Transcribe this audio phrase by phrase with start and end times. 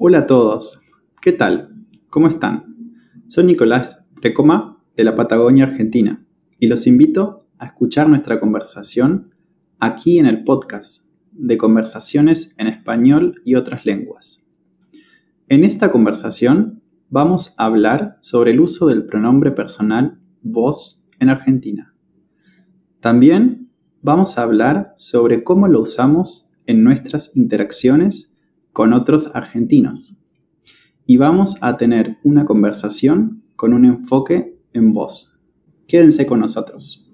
[0.00, 0.78] Hola a todos,
[1.20, 1.74] ¿qué tal?
[2.08, 2.94] ¿Cómo están?
[3.26, 6.24] Soy Nicolás Precoma de la Patagonia Argentina
[6.60, 9.34] y los invito a escuchar nuestra conversación
[9.80, 14.48] aquí en el podcast de conversaciones en español y otras lenguas.
[15.48, 16.80] En esta conversación
[17.10, 21.92] vamos a hablar sobre el uso del pronombre personal vos en Argentina.
[23.00, 28.37] También vamos a hablar sobre cómo lo usamos en nuestras interacciones
[28.78, 30.14] con otros argentinos.
[31.04, 35.40] Y vamos a tener una conversación con un enfoque en voz.
[35.88, 37.04] Quédense con nosotros.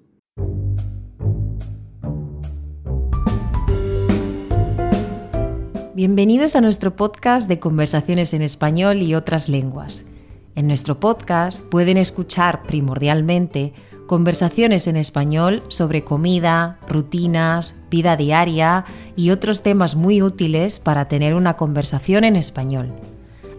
[5.95, 10.05] Bienvenidos a nuestro podcast de conversaciones en español y otras lenguas.
[10.53, 13.73] En nuestro podcast pueden escuchar primordialmente
[14.07, 21.33] conversaciones en español sobre comida, rutinas, vida diaria y otros temas muy útiles para tener
[21.33, 22.93] una conversación en español.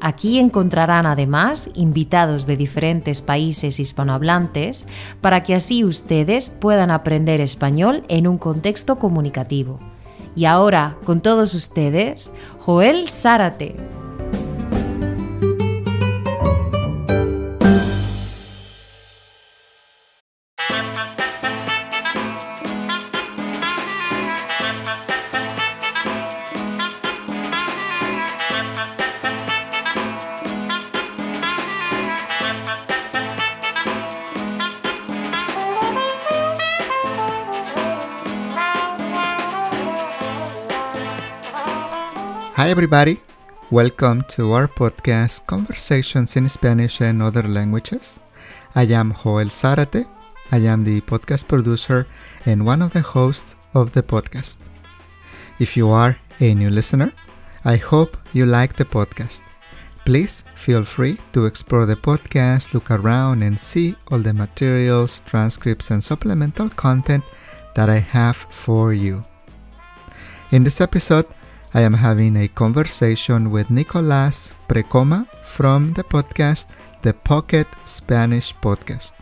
[0.01, 4.87] Aquí encontrarán además invitados de diferentes países hispanohablantes
[5.21, 9.81] para que así ustedes puedan aprender español en un contexto comunicativo.
[10.37, 13.75] Y ahora, con todos ustedes, Joel Zárate.
[42.77, 43.17] Everybody.
[43.71, 48.21] Welcome to our podcast, Conversations in Spanish and Other Languages.
[48.75, 50.05] I am Joel Zarate.
[50.53, 52.07] I am the podcast producer
[52.45, 54.59] and one of the hosts of the podcast.
[55.59, 57.15] If you are a new listener,
[57.65, 59.43] I hope you like the podcast.
[60.05, 65.91] Please feel free to explore the podcast, look around, and see all the materials, transcripts,
[65.91, 67.25] and supplemental content
[67.75, 69.25] that I have for you.
[70.51, 71.27] In this episode,
[71.77, 76.69] I am having a conversation with Nicolas Precoma from the podcast
[77.03, 79.13] The Pocket Spanish Podcast.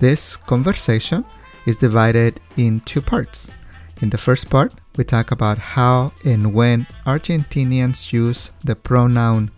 [0.00, 1.24] This conversation
[1.64, 3.52] is divided in two parts.
[4.00, 9.52] In the first part, we talk about how and when Argentinians use the pronoun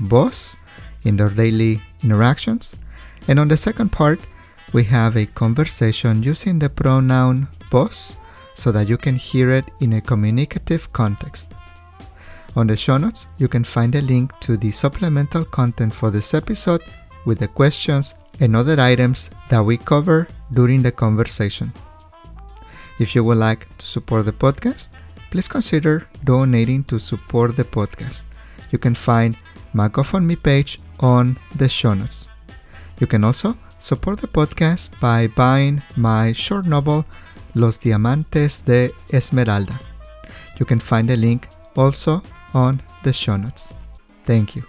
[0.00, 0.56] vos
[1.04, 2.78] in their daily interactions.
[3.28, 4.18] And on the second part,
[4.72, 8.16] we have a conversation using the pronoun vos
[8.54, 11.52] so that you can hear it in a communicative context.
[12.56, 16.34] On the show notes, you can find a link to the supplemental content for this
[16.34, 16.82] episode
[17.24, 21.72] with the questions and other items that we cover during the conversation.
[22.98, 24.90] If you would like to support the podcast,
[25.30, 28.24] please consider donating to support the podcast.
[28.70, 29.36] You can find
[29.72, 32.28] my GoFundMe page on the show notes.
[32.98, 37.06] You can also support the podcast by buying my short novel
[37.54, 39.80] Los Diamantes de Esmeralda.
[40.58, 42.22] You can find the link also
[42.54, 43.72] on the show notes.
[44.24, 44.64] Thank you.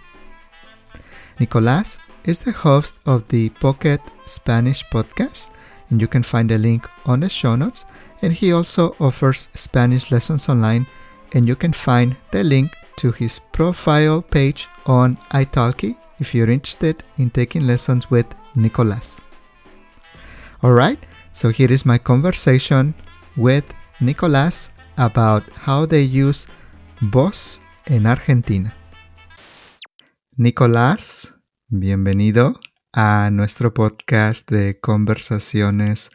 [1.38, 5.50] Nicolas is the host of the Pocket Spanish podcast,
[5.90, 7.84] and you can find the link on the show notes.
[8.22, 10.86] And he also offers Spanish lessons online,
[11.34, 17.02] and you can find the link to his profile page on italki if you're interested
[17.18, 19.22] in taking lessons with Nicolas.
[20.62, 22.94] Alright, so here is my conversation
[23.36, 23.64] with
[24.00, 26.46] Nicolas about how they use
[27.00, 28.76] vos en Argentina.
[30.36, 31.34] Nicolás,
[31.68, 32.60] bienvenido
[32.92, 36.10] a nuestro podcast de conversaciones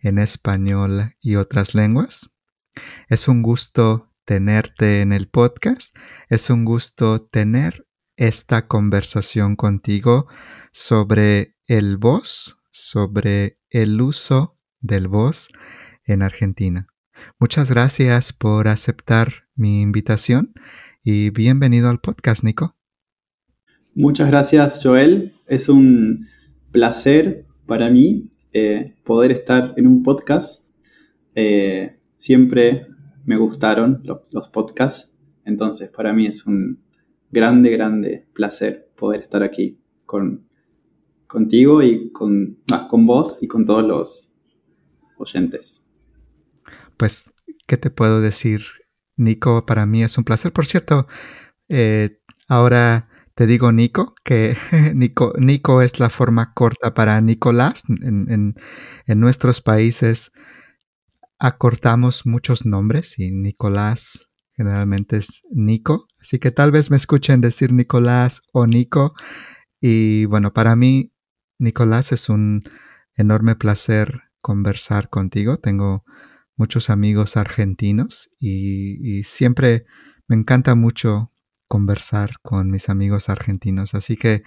[0.00, 2.30] en español y otras lenguas.
[3.08, 5.96] Es un gusto tenerte en el podcast.
[6.28, 7.86] Es un gusto tener
[8.16, 10.28] esta conversación contigo
[10.72, 15.50] sobre el voz, sobre el uso del voz
[16.04, 16.88] en Argentina.
[17.38, 20.52] Muchas gracias por aceptar mi invitación
[21.04, 22.76] y bienvenido al podcast, Nico.
[23.94, 25.32] Muchas gracias, Joel.
[25.46, 26.26] Es un
[26.70, 30.68] placer para mí eh, poder estar en un podcast.
[31.34, 32.86] Eh, siempre
[33.24, 35.14] me gustaron los, podcasts,
[35.44, 36.82] entonces para mí es un
[37.30, 40.46] grande, grande placer poder estar aquí con,
[41.32, 44.28] contigo y con, ah, con vos y con todos los
[45.16, 45.90] oyentes.
[46.98, 47.32] Pues,
[47.66, 48.60] ¿qué te puedo decir?
[49.16, 50.52] Nico, para mí es un placer.
[50.52, 51.06] Por cierto,
[51.68, 54.54] eh, ahora te digo Nico, que
[54.94, 57.84] Nico, Nico, es la forma corta para Nicolás.
[57.88, 58.54] En,
[59.06, 60.32] nuestros países
[61.38, 67.72] acortamos muchos nombres y Nicolás generalmente es Nico, así que tal vez me escuchen decir
[67.72, 69.14] Nicolás o Nico.
[69.80, 71.11] Y bueno, para mí,
[71.62, 72.64] Nicolás, es un
[73.14, 75.58] enorme placer conversar contigo.
[75.58, 76.04] Tengo
[76.56, 79.86] muchos amigos argentinos y, siempre
[80.26, 81.30] me encanta mucho
[81.68, 83.94] conversar con mis amigos argentinos.
[83.94, 84.42] Así que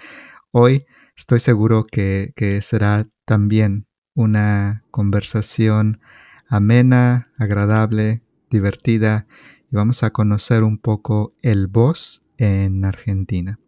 [0.51, 0.85] hoy
[1.15, 6.01] estoy seguro que, que será también una conversación
[6.47, 9.25] amena, agradable, divertida
[9.71, 13.59] y vamos a conocer un poco el voz en Argentina.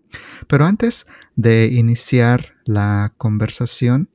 [0.48, 4.09] Pero antes de iniciar la conversación,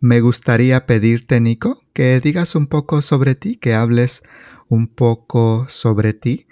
[0.00, 4.22] me gustaría pedirte, Nico, que digas un poco sobre ti, que hables
[4.68, 6.46] un poco sobre ti,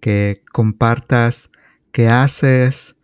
[0.00, 1.50] que compartas
[1.90, 2.96] qué haces,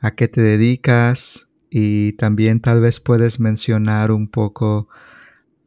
[0.00, 4.88] a qué te dedicas y también tal vez puedes mencionar un poco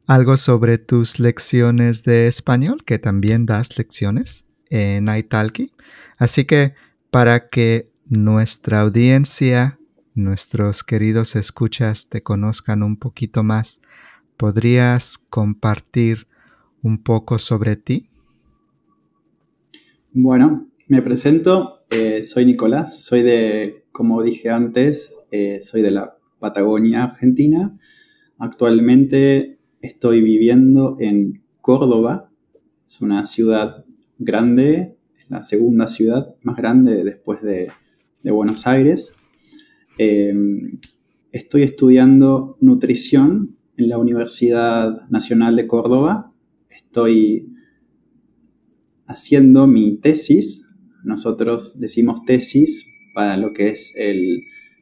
[0.08, 5.74] algo sobre tus lecciones de español, que también das lecciones en Italki.
[6.18, 6.74] Así que
[7.12, 9.80] para que nuestra audiencia,
[10.16, 13.82] nuestros queridos escuchas te conozcan un poquito más,
[14.38, 16.28] ¿podrías compartir
[16.82, 18.10] un poco sobre ti?
[20.12, 26.18] Bueno, me presento, eh, soy Nicolás, soy de, como dije antes, eh, soy de la
[26.40, 27.78] Patagonia, Argentina.
[28.38, 32.32] Actualmente Estoy viviendo en Córdoba,
[32.86, 33.84] es una ciudad
[34.18, 37.70] grande, es la segunda ciudad más grande después de,
[38.32, 39.14] Buenos Aires.
[39.98, 40.80] Em,
[41.32, 46.32] estoy estudiando nutrición en la Universidad Nacional de Córdoba.
[46.70, 47.50] Estoy
[49.06, 50.68] haciendo mi tesis.
[51.04, 53.94] Nosotros decimos tesis para lo que es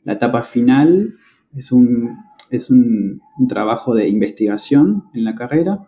[0.04, 1.14] la etapa final.
[1.52, 2.18] Es un
[2.52, 5.88] es un, trabajo de investigación en la carrera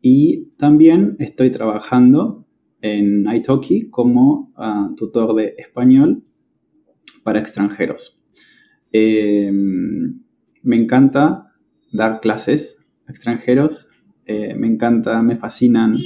[0.00, 2.46] y también estoy trabajando
[2.80, 6.25] en Italki como ah, tutor de español
[7.26, 8.24] para extranjeros.
[8.92, 10.20] Em,
[10.62, 11.52] me encanta
[11.92, 13.88] dar clases a extranjeros,
[14.26, 15.98] eh, me encanta, me fascinan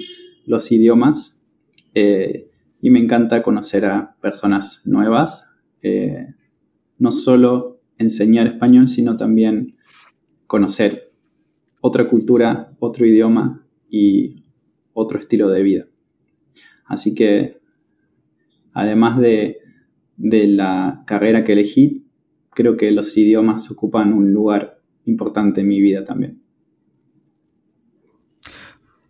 [0.47, 1.45] los idiomas
[1.95, 2.49] eh,
[2.81, 6.37] y me encanta conocer a personas nuevas, eh,
[6.99, 9.77] no solo enseñar español, sino también
[10.47, 11.11] conocer
[11.83, 14.43] otra cultura, otro idioma y
[14.95, 15.87] otro estilo de vida.
[16.87, 17.61] Así que,
[18.73, 19.59] además de,
[20.21, 22.07] la carrera que elegí,
[22.51, 26.43] creo que los idiomas ocupan un lugar importante en mi vida también.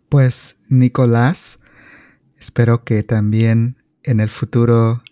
[0.09, 1.59] Pues, Nicolás,
[2.37, 5.03] espero que también en el futuro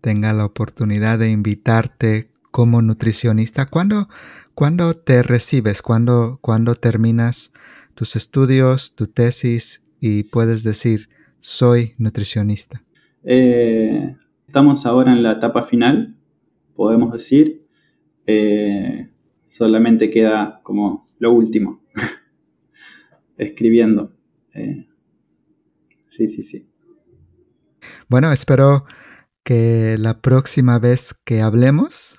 [0.00, 3.66] tenga la oportunidad de invitarte como nutricionista?
[3.66, 4.08] ¿Cuándo,
[4.94, 5.82] te recibes?
[5.82, 7.52] ¿Cuándo, ¿Cuándo terminas
[7.94, 12.82] tus estudios, tu tesis y puedes decir, soy nutricionista?
[13.22, 14.16] Eh,
[14.50, 16.16] estamos ahora en la etapa final,
[16.74, 17.64] podemos decir.
[18.26, 19.08] Eh,
[19.46, 21.84] solamente queda como lo último,
[23.38, 24.12] escribiendo.
[24.52, 24.88] Eh,
[26.08, 26.68] sí, sí, sí.
[28.08, 28.86] Bueno, espero
[29.44, 32.18] que la próxima vez que hablemos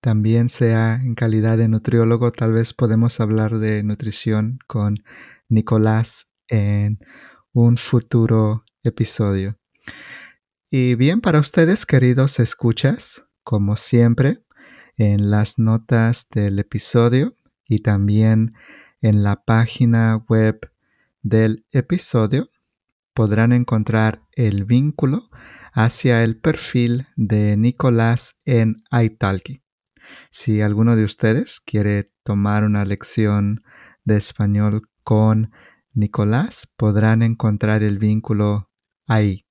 [0.00, 4.94] también sea en calidad de nutriólogo, tal vez podemos hablar de nutrición con
[5.48, 7.00] Nicolás en
[7.52, 9.58] un futuro episodio.
[10.76, 14.42] Y bien, para ustedes, queridos escuchas, como siempre,
[14.96, 17.32] en las notas del episodio
[17.68, 18.54] y también
[19.00, 20.72] en la página web
[21.22, 22.48] del episodio
[23.12, 25.30] podrán encontrar el vínculo
[25.72, 29.62] hacia el perfil de Nicolás en Italki.
[30.32, 33.62] Si alguno de ustedes quiere tomar una lección
[34.02, 35.52] de español con
[35.92, 38.72] Nicolás, podrán encontrar el vínculo
[39.06, 39.46] ahí.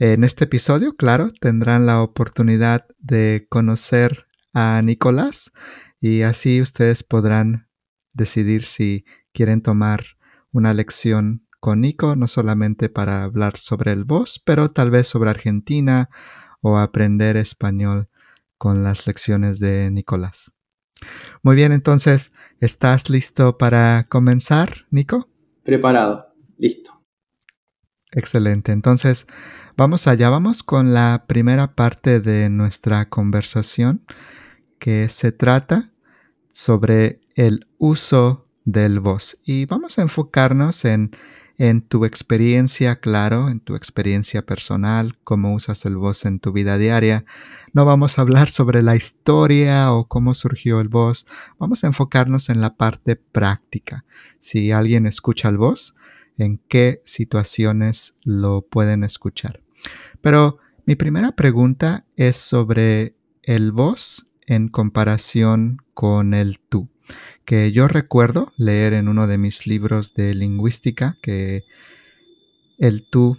[0.00, 5.52] En este episodio, claro, tendrán la oportunidad de conocer a Nicolás
[6.00, 7.68] y así ustedes podrán
[8.14, 9.04] decidir si
[9.34, 10.02] quieren tomar
[10.52, 15.28] una lección con Nico, no solamente para hablar sobre el voz, pero tal vez sobre
[15.28, 16.08] Argentina
[16.62, 18.08] o aprender español
[18.56, 20.54] con las lecciones de Nicolás.
[21.42, 25.28] Muy bien, entonces, ¿estás listo para comenzar, Nico?
[25.62, 26.99] Preparado, listo.
[28.12, 29.26] Excelente, entonces
[29.76, 34.02] vamos allá, vamos con la primera parte de nuestra conversación
[34.78, 35.90] que se trata
[36.50, 41.12] sobre el uso del voz y vamos a enfocarnos en
[41.60, 46.78] en tu experiencia, claro, en tu experiencia personal, cómo usas el voz en tu vida
[46.78, 47.26] diaria.
[47.74, 51.26] No vamos a hablar sobre la historia o cómo surgió el voz,
[51.58, 54.06] vamos a enfocarnos en la parte práctica.
[54.38, 55.96] Si alguien escucha el voz,
[56.40, 59.62] en qué situaciones lo pueden escuchar.
[60.20, 66.88] Pero mi primera pregunta es sobre el vos en comparación con el tú,
[67.44, 71.64] que yo recuerdo leer en uno de mis libros de lingüística que
[72.78, 73.36] el tú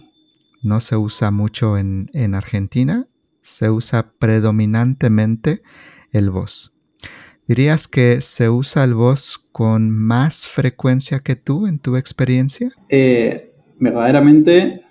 [0.62, 3.08] no se usa mucho en, Argentina,
[3.40, 5.62] se usa predominantemente
[6.12, 6.72] el vos.
[7.46, 12.70] ¿Dirías que se usa el vos con más frecuencia que tú en tu experiencia?
[12.88, 14.84] Eh, verdaderamente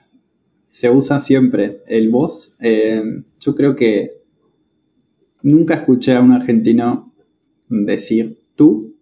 [0.68, 2.58] se usa siempre el vos.
[2.60, 3.02] Eh,
[3.40, 4.10] yo creo que
[5.42, 7.14] nunca escuché a un argentino
[7.70, 8.96] decir tú.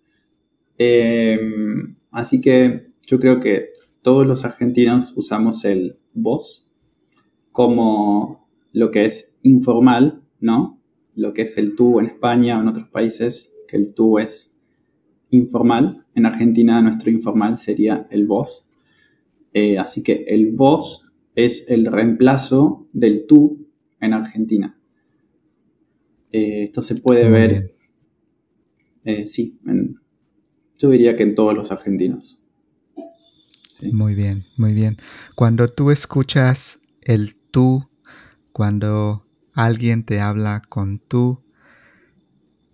[0.77, 1.39] Eh,
[2.11, 6.69] así que yo creo que todos los argentinos usamos el vos
[7.51, 10.78] como lo que es informal, ¿no?
[11.19, 14.57] Lo que es el tú en España o en otros países, que el tú es
[15.31, 16.05] informal.
[16.15, 18.71] En Argentina nuestro informal sería el vos.
[19.53, 23.67] Eh, así que el vos es el reemplazo del tú
[23.99, 24.79] en Argentina.
[26.31, 27.75] Eh, esto se puede ver,
[29.03, 29.59] eh, sí,
[30.77, 32.41] yo diría que en todos los argentinos.
[33.91, 34.95] Muy bien, muy bien.
[35.35, 37.89] Cuando tú escuchas el tú,
[38.53, 39.25] cuando
[39.65, 41.41] alguien te habla con tú,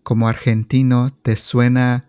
[0.03, 2.07] como argentino, ¿te suena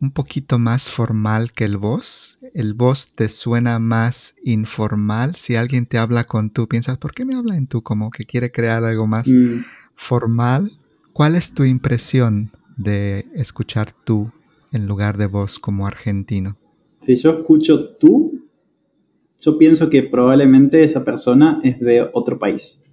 [0.00, 2.38] un poquito más formal que el voz?
[2.54, 5.34] ¿El voz te suena más informal?
[5.34, 7.82] Si alguien te habla con tú, piensas, ¿por qué me habla en tú?
[7.82, 9.64] Como que quiere crear algo más mm.
[9.96, 10.70] formal.
[11.12, 14.30] ¿Cuál es tu impresión de escuchar tú
[14.70, 16.56] en lugar de voz como argentino?
[17.00, 18.48] Si yo escucho tú,
[19.40, 22.83] yo pienso que probablemente esa persona es de otro país.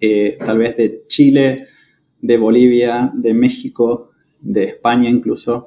[0.00, 1.66] Eh, tal vez de Chile,
[2.22, 5.66] de Bolivia, de México, de España incluso.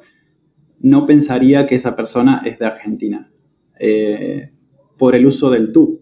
[0.80, 3.32] No pensaría que esa persona es de Argentina
[3.80, 4.52] eh,
[4.98, 6.02] por el uso del tú.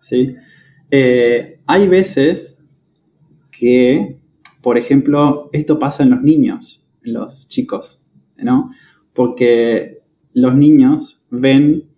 [0.00, 0.36] ¿sí?
[0.90, 2.62] Eh, hay veces
[3.50, 4.18] que,
[4.62, 8.70] por ejemplo, esto pasa en los niños, en los chicos, ¿no?
[9.12, 10.02] Porque
[10.32, 11.88] los niños ven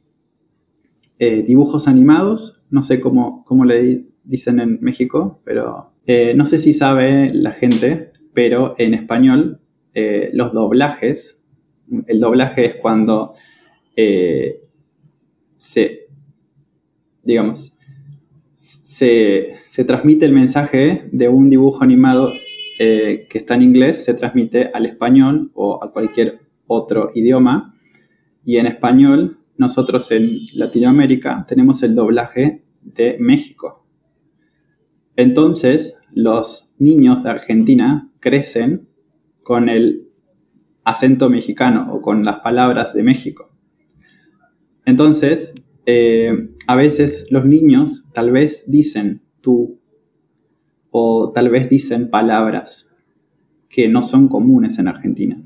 [1.19, 6.73] dibujos animados, no sé cómo, cómo le dicen en México, pero eh, no sé si
[6.73, 9.61] sabe la gente, pero en español
[9.95, 11.45] eh, los doblajes,
[12.07, 13.33] el doblaje es cuando
[15.55, 16.07] se,
[17.23, 17.79] digamos,
[18.53, 22.31] se, se, transmite el mensaje de un dibujo animado
[22.79, 27.73] que está en inglés, se transmite al español o a cualquier otro idioma
[28.47, 33.86] y en español, nosotros en Latinoamérica tenemos el doblaje de México.
[35.17, 38.89] Entonces, los niños de Argentina crecen
[39.43, 40.09] con el
[40.85, 43.51] acento mexicano o con las palabras de México.
[44.85, 45.55] Entonces,
[45.87, 49.81] eh, a veces los niños tal vez dicen tú
[50.91, 52.97] o tal vez dicen palabras
[53.69, 55.43] que no son comunes en Argentina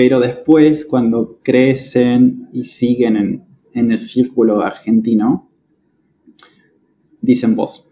[0.00, 3.44] pero después cuando crecen y siguen
[3.74, 5.49] en, el círculo argentino,
[7.20, 7.88] dicen vos.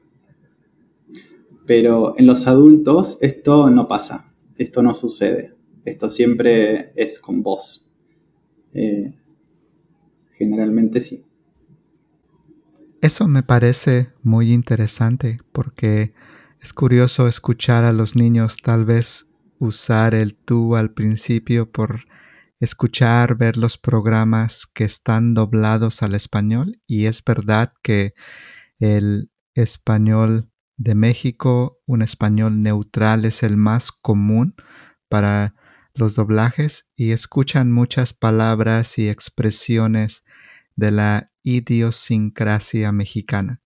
[1.66, 5.54] Pero en los adultos esto no pasa, esto no sucede,
[5.84, 7.90] esto siempre es con vos.
[8.72, 9.14] Eh,
[10.32, 11.24] generalmente sí.
[13.00, 16.14] Eso me parece muy interesante porque
[16.60, 22.06] es curioso escuchar a los niños tal vez usar el tú al principio por
[22.60, 28.14] escuchar, ver los programas que están doblados al español y es verdad que
[28.78, 34.54] el español de México, un español neutral es el más común
[35.08, 35.54] para
[35.94, 40.24] los doblajes y escuchan muchas palabras y expresiones
[40.76, 43.60] de la idiosincrasia mexicana.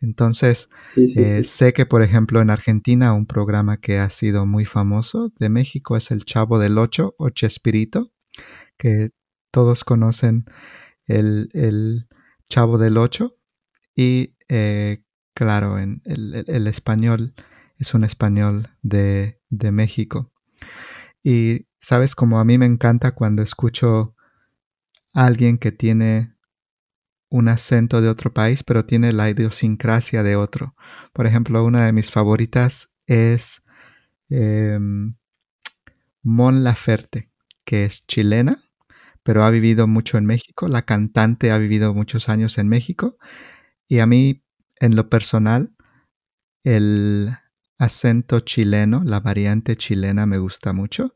[0.00, 5.32] Entonces, eh, sé que, por ejemplo, en Argentina un programa que ha sido muy famoso
[5.38, 8.12] de México es el Chavo del Ocho o Chespirito,
[8.76, 9.10] que
[9.50, 10.44] todos conocen
[11.06, 12.06] el,
[12.48, 13.36] Chavo del Ocho.
[13.96, 15.02] Y eh,
[15.34, 17.34] claro, en el, español
[17.78, 20.32] es un español de, de México.
[21.22, 24.14] Y sabes, como a mí me encanta cuando escucho
[25.14, 26.34] a alguien que tiene
[27.30, 30.74] un acento de otro país, pero tiene la idiosincrasia de otro.
[31.12, 33.62] Por ejemplo, una de mis favoritas es
[34.30, 35.12] em,
[36.22, 37.30] Mon Laferte,
[37.64, 38.62] que es chilena,
[39.22, 40.68] pero ha vivido mucho en México.
[40.68, 43.18] La cantante ha vivido muchos años en México.
[43.88, 44.44] Y a mí,
[44.80, 45.74] en lo personal,
[46.62, 47.30] el
[47.78, 51.14] acento chileno, la variante chilena me gusta mucho.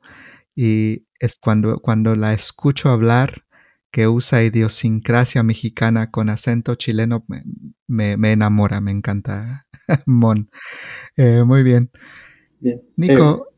[0.57, 3.45] Y es cuando, cuando la escucho hablar,
[3.93, 7.27] que usa idiosincrasia mexicana con acento chileno
[7.87, 9.67] me, enamora, me encanta.
[10.07, 10.49] Mon.
[11.17, 11.91] Eh, muy bien.
[12.97, 13.49] Nico.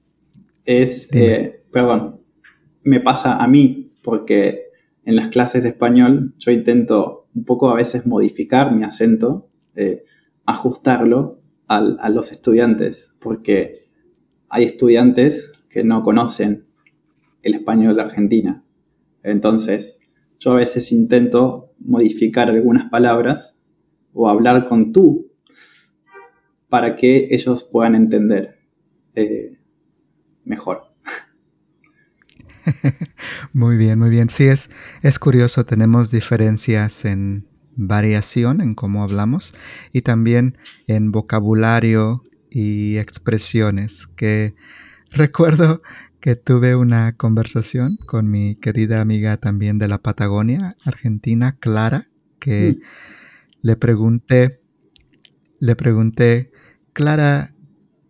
[0.64, 2.21] Eh, es, eh, perdón,
[2.83, 4.71] me pasa a mí porque
[5.04, 9.50] en las clases de español yo intento un poco a veces modificar mi acento,
[10.47, 13.79] ajustarlo a los estudiantes, porque
[14.49, 16.67] hay estudiantes que no conocen
[17.43, 18.64] el español de Argentina.
[19.23, 20.00] Entonces,
[20.38, 23.62] yo a veces intento modificar algunas palabras
[24.12, 25.33] o hablar con tú
[26.69, 28.59] para que ellos puedan entender
[29.14, 29.59] eh,
[30.45, 30.93] mejor.
[33.54, 34.28] Muy bien, muy bien.
[34.30, 34.68] Sí, es,
[35.02, 37.46] es curioso, tenemos diferencias en
[37.76, 39.54] variación en cómo hablamos
[39.92, 40.58] y también
[40.88, 44.56] en vocabulario y expresiones que
[45.12, 45.82] recuerdo
[46.18, 52.08] que tuve una conversación con mi querida amiga también de la Patagonia, Argentina, Clara,
[52.40, 52.82] que mm.
[53.62, 54.62] le pregunté,
[55.61, 56.50] le pregunté,
[56.92, 57.54] Clara,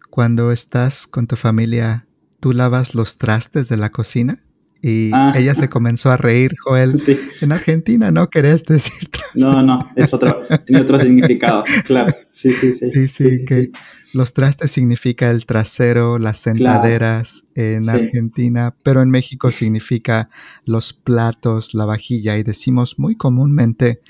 [0.09, 2.07] cuando estás con tu familia,
[2.41, 4.43] ¿tú lavas los trastes de la cocina?
[4.87, 5.33] Y ah.
[5.35, 6.93] ella se comenzó a reír, Joel.
[7.41, 9.43] En Argentina no querés decir trastes.
[9.43, 12.15] No, no, es otro, tiene otro significado, claro.
[12.35, 12.91] Sí, sí, sí.
[12.91, 13.71] Sí, sí, que
[14.13, 20.29] los trastes significa el trasero, las sentaderas en Argentina, pero en México significa
[20.67, 22.37] los platos, la vajilla.
[22.37, 24.03] Y decimos muy comúnmente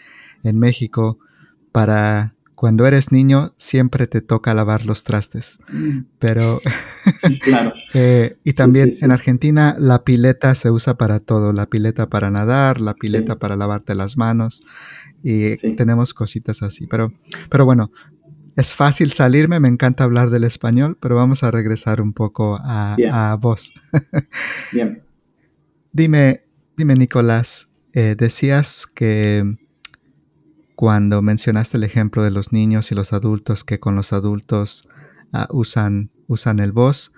[0.43, 1.21] en México
[1.71, 5.59] para cuando eres niño siempre te toca lavar los trastes.
[5.73, 6.01] Mm.
[6.19, 6.61] Pero,
[7.43, 7.73] claro.
[7.97, 12.81] Eh, y también en Argentina la pileta se usa para todo, la pileta para nadar,
[12.81, 14.65] la pileta para lavarte las manos
[15.23, 16.89] y tenemos cositas así.
[16.89, 17.13] Pero,
[17.49, 17.93] pero bueno,
[18.57, 23.37] es fácil salirme, me encanta hablar del español, pero vamos a regresar un poco a,
[23.41, 23.73] vos.
[24.73, 25.03] Bien.
[25.93, 26.43] Dime,
[26.77, 29.45] dime Nicolás, eh, decías que
[30.75, 34.89] cuando mencionaste el ejemplo de los niños y los adultos que con los adultos
[35.33, 37.13] ah, usan, usan el vos,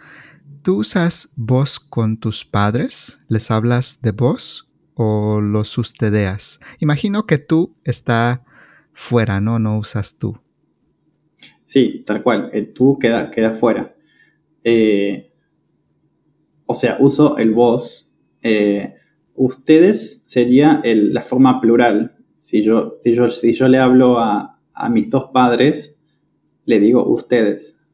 [0.62, 3.18] ¿tú usas vos con tus padres?
[3.28, 6.60] ¿Les hablas de vos o los ustedeas?
[6.80, 8.44] Imagino que tú está
[8.92, 9.58] fuera, ¿no?
[9.58, 10.38] No usas tú.
[11.62, 12.50] Sí, tal cual.
[12.52, 13.94] El tú queda, queda fuera.
[14.64, 15.32] Eh,
[16.66, 18.10] o sea, uso el vos.
[18.42, 18.94] Eh,
[19.34, 22.15] ustedes sería la forma plural
[22.46, 24.52] si yo, si yo, si yo le hablo a,
[24.88, 26.00] mis dos padres,
[26.64, 27.84] le digo ustedes.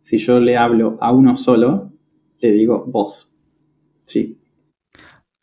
[0.00, 1.92] Si yo le hablo a uno solo,
[2.38, 3.34] le digo vos.
[4.06, 4.40] Sí.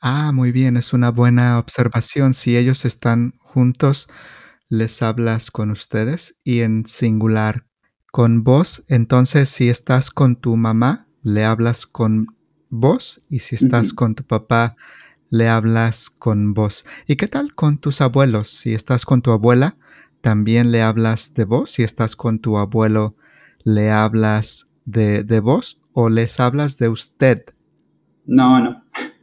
[0.01, 2.33] Ah, muy bien, es una buena observación.
[2.33, 4.07] Si ellos están juntos,
[4.67, 7.67] les hablas con ustedes y en singular
[8.11, 8.83] con vos.
[8.87, 12.35] Entonces, si estás con tu mamá, le hablas con
[12.71, 14.75] vos y si estás con tu papá,
[15.29, 16.85] le hablas con vos.
[17.07, 18.49] ¿Y qué tal con tus abuelos?
[18.49, 19.77] Si estás con tu abuela,
[20.21, 21.71] también le hablas de vos.
[21.71, 23.15] Si estás con tu abuelo,
[23.63, 27.43] le hablas de, de vos o les hablas de usted.
[28.25, 28.83] No, no.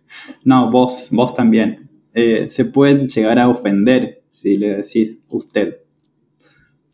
[0.45, 1.89] No, vos, vos también.
[2.15, 5.79] Eh, se pueden llegar a ofender si le decís usted.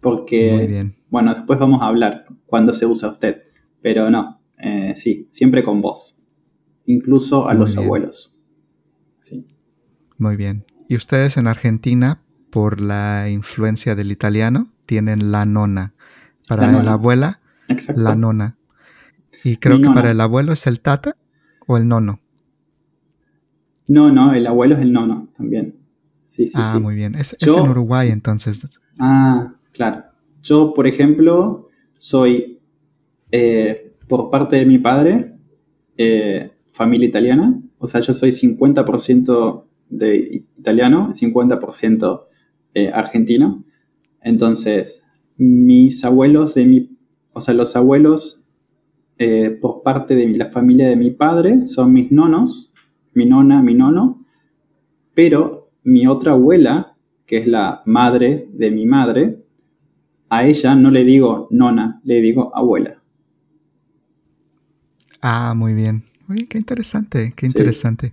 [0.00, 3.42] Porque, bueno, después vamos a hablar cuando se usa usted.
[3.82, 6.18] Pero no, eh, sí, siempre con vos.
[6.86, 8.37] Incluso a los abuelos.
[10.16, 10.64] Muy bien.
[10.88, 15.94] ¿Y ustedes en Argentina, por la influencia del italiano, tienen la nona?
[16.48, 17.40] Para la, abuela,
[17.94, 18.56] la nona.
[19.44, 21.16] Y creo que para el abuelo es el tata
[21.66, 22.20] o el nono.
[23.86, 25.76] No, no, el abuelo es el nono también.
[26.24, 27.14] Sí, sí, ah, muy bien.
[27.14, 28.80] Es, en Uruguay entonces.
[28.98, 30.04] Ah, claro.
[30.42, 32.60] Yo, por ejemplo, soy,
[33.30, 35.36] eh, por parte de mi padre,
[35.96, 37.57] eh, familia italiana.
[37.78, 42.22] O sea, yo soy 50% de italiano, 50%
[42.74, 43.64] eh, argentino.
[44.20, 45.04] Entonces,
[45.36, 46.98] mis abuelos de mi,
[47.32, 48.50] o sea, los abuelos
[49.18, 52.74] eh, por parte de la familia de mi padre son mis nonos,
[53.14, 54.24] mi nona, mi nono,
[55.14, 59.44] pero mi otra abuela, que es la madre de mi madre,
[60.28, 63.02] a ella no le digo nona, le digo abuela.
[65.20, 66.02] Ah, muy bien.
[66.48, 68.12] Qué interesante, qué interesante.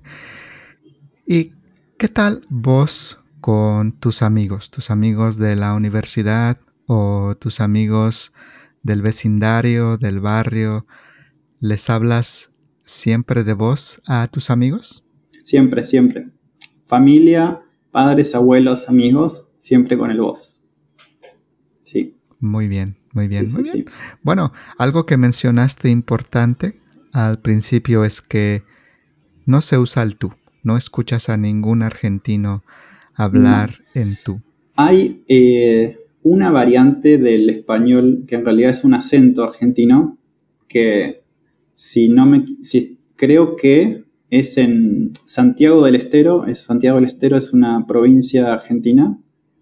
[1.26, 1.52] ¿Y
[1.98, 8.34] qué tal vos con tus amigos, tus amigos de la universidad o tus amigos
[8.84, 10.88] del vecindario, del barrio?
[11.60, 12.52] ¿Les hablas
[12.84, 15.06] siempre de vos a tus amigos?
[15.44, 16.30] Siempre, siempre.
[16.86, 20.62] Familia, padres, abuelos, amigos, siempre con el vos.
[21.84, 22.16] Sí.
[22.40, 23.86] Muy bien, muy bien, muy bien.
[24.24, 26.85] Bueno, algo que mencionaste importante
[27.16, 28.64] al principio es que
[29.46, 30.34] no se usa el tú.
[30.64, 32.64] no escuchas a ningún argentino
[33.14, 34.42] hablar en tú.
[34.76, 40.18] Hay eh, una variante del español que en realidad es un acento argentino
[40.68, 41.22] que
[41.76, 47.38] si no me si creo que es en Santiago del Estero, es Santiago del Estero
[47.38, 49.18] es una provincia argentina.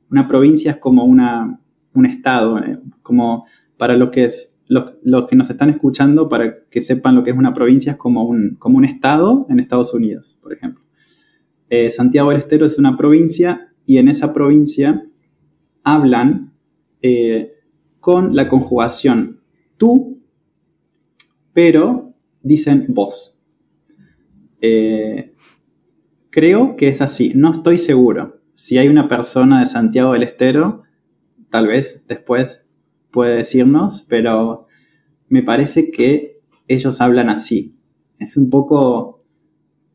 [0.10, 1.60] Una provincia es como una,
[1.94, 3.46] un estado, eh, como
[3.78, 7.38] para lo que es los, que nos están escuchando, para que sepan lo que es
[7.38, 10.84] una provincia, es como un, como un estado en Estados Unidos, por ejemplo.
[11.70, 15.06] Eh, Santiago del Estero es una provincia y en esa provincia
[15.84, 16.54] hablan
[17.02, 17.54] eh,
[18.00, 19.42] con la conjugación
[19.78, 20.22] tú,
[21.52, 23.44] pero dicen vos.
[24.62, 25.32] Eh,
[26.30, 28.42] creo que es así, no estoy seguro.
[28.54, 30.84] Si hay una persona de Santiago del Estero,
[31.50, 32.63] tal vez después
[33.14, 34.68] puede decirnos, pero
[35.30, 37.80] me parece que ellos hablan así.
[38.20, 39.24] Es un poco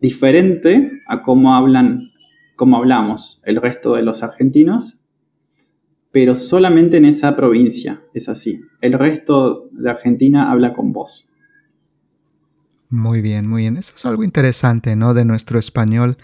[0.01, 2.13] diferente a cómo hablan,
[2.57, 5.01] cómo hablamos el resto de los argentinos,
[6.13, 8.61] pero solamente en esa provincia es así.
[8.81, 11.29] El resto de Argentina habla con voz.
[12.89, 13.77] Muy bien, muy bien.
[13.77, 15.13] Eso es algo interesante, ¿no?
[15.13, 16.17] De nuestro español,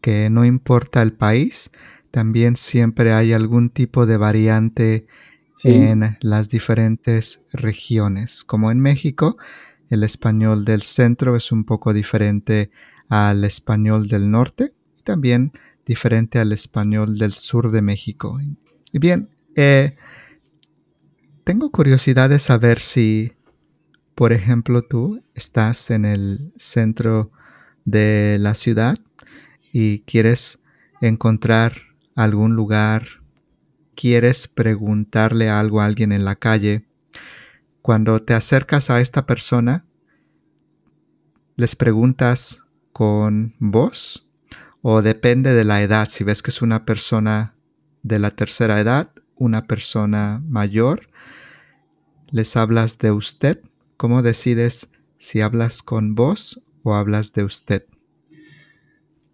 [0.00, 1.72] que no importa el país,
[2.10, 5.06] también siempre hay algún tipo de variante
[5.64, 8.44] en las diferentes regiones.
[8.44, 9.36] Como en México,
[9.90, 12.70] el español del centro es un poco diferente
[13.08, 15.52] al español del norte y también
[15.86, 18.38] diferente al español del sur de México.
[18.92, 19.96] Y bien, eh,
[21.44, 23.32] tengo curiosidad de saber si,
[24.14, 27.32] por ejemplo, tú estás en el centro
[27.86, 28.96] de la ciudad
[29.72, 30.60] y quieres
[31.00, 31.72] encontrar
[32.14, 33.17] algún lugar
[33.98, 36.84] quieres preguntarle algo a alguien en la calle,
[37.82, 39.84] cuando te acercas a esta persona,
[41.56, 44.30] les preguntas con voz
[44.82, 46.08] o depende de la edad.
[46.08, 47.56] Si ves que es una persona
[48.04, 51.08] de la tercera edad, una persona mayor,
[52.30, 53.60] les hablas de usted.
[53.96, 57.84] ¿Cómo decides si hablas con voz o hablas de usted?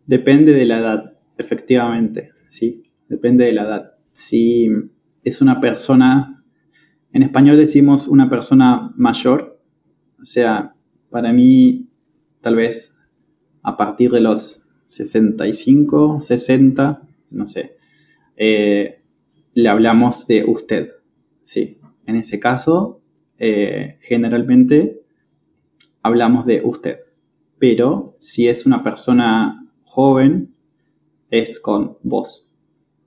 [0.07, 4.71] Depende de la edad, efectivamente, sí, depende de la edad si
[5.25, 6.45] es una persona,
[7.13, 9.61] en español decimos una persona mayor,
[10.21, 10.75] o sea,
[11.11, 11.89] para mí
[12.41, 13.01] tal vez
[13.63, 17.77] a partir de los 65, 60, no sé,
[18.37, 19.03] eh,
[19.53, 20.91] le hablamos de usted,
[21.43, 21.79] sí.
[22.07, 23.01] En ese caso,
[23.39, 25.03] eh, generalmente
[26.03, 27.01] hablamos de usted,
[27.59, 30.55] pero si es una persona joven,
[31.31, 32.54] es con vos.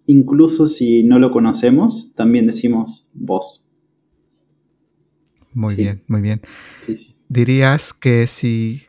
[0.08, 3.70] Incluso si no lo conocemos, también decimos vos.
[5.54, 6.42] Muy bien, muy bien.
[7.28, 8.84] ¿Dirías que si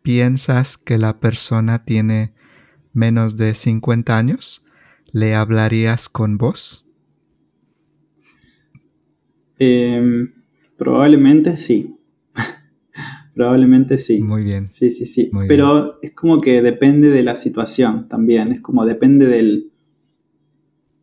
[0.00, 2.32] piensas que la persona tiene
[2.94, 4.64] menos de 50 años,
[5.12, 6.86] le hablarías con vos?
[9.58, 10.32] Em,
[10.78, 11.96] probablemente sí.
[13.34, 14.22] probablemente sí.
[14.22, 14.68] Muy bien.
[14.70, 15.30] Sí, sí, sí.
[15.48, 18.52] Pero es como que depende de la situación también.
[18.52, 19.67] Es como depende del,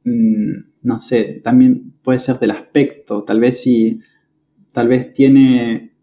[0.06, 4.00] no sé, también puede ser del aspecto, tal vez si,
[4.72, 5.94] tal vez tiene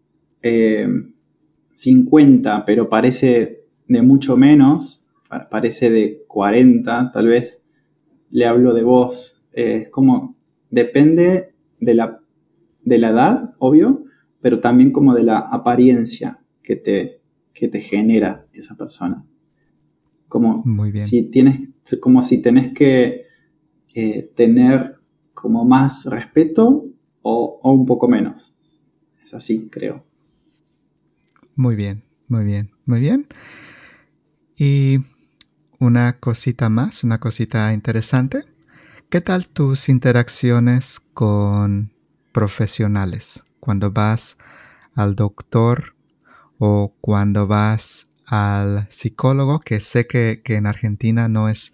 [1.73, 5.07] 50, eh, pero parece de mucho menos,
[5.49, 7.63] parece de 40, tal vez
[8.29, 10.35] le hablo de voz, es como,
[10.69, 12.19] depende de la,
[12.83, 14.03] de la edad, obvio,
[14.41, 17.21] pero también como de la apariencia que te,
[17.53, 19.25] que te genera esa persona.
[20.27, 20.63] Como
[20.95, 23.22] si tienes, como si tenés que
[23.93, 24.99] eh, tener
[25.33, 26.85] como más respeto
[27.21, 28.55] o, un poco menos.
[29.21, 30.03] Es así, creo.
[31.55, 33.27] Muy bien, muy bien, muy bien.
[34.57, 34.99] Y
[35.79, 38.45] una cosita más, una cosita interesante.
[39.09, 41.93] ¿Qué tal tus interacciones con
[42.31, 43.43] profesionales?
[43.59, 44.37] Cuando vas
[44.95, 45.95] al doctor
[46.57, 51.73] o cuando vas al psicólogo, que sé que, que en Argentina no es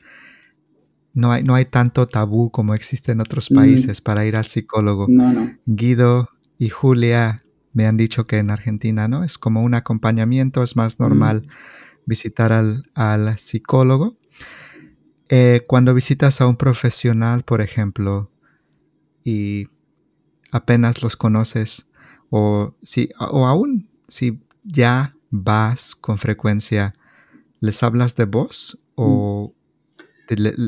[1.13, 3.55] no hay, no hay tanto tabú como existe en otros mm.
[3.55, 5.07] países para ir al psicólogo.
[5.65, 7.43] Guido y Julia
[7.73, 9.23] me han dicho que en Argentina, ¿no?
[9.23, 11.49] Es como un acompañamiento, es más normal mm.
[12.05, 14.17] visitar al, psicólogo.
[15.29, 18.31] Eh, cuando visitas a un profesional, por ejemplo,
[19.23, 19.67] y
[20.51, 21.87] apenas los conoces,
[22.31, 26.95] o, si, o aún si ya vas con frecuencia,
[27.59, 29.53] ¿les hablas de vos o,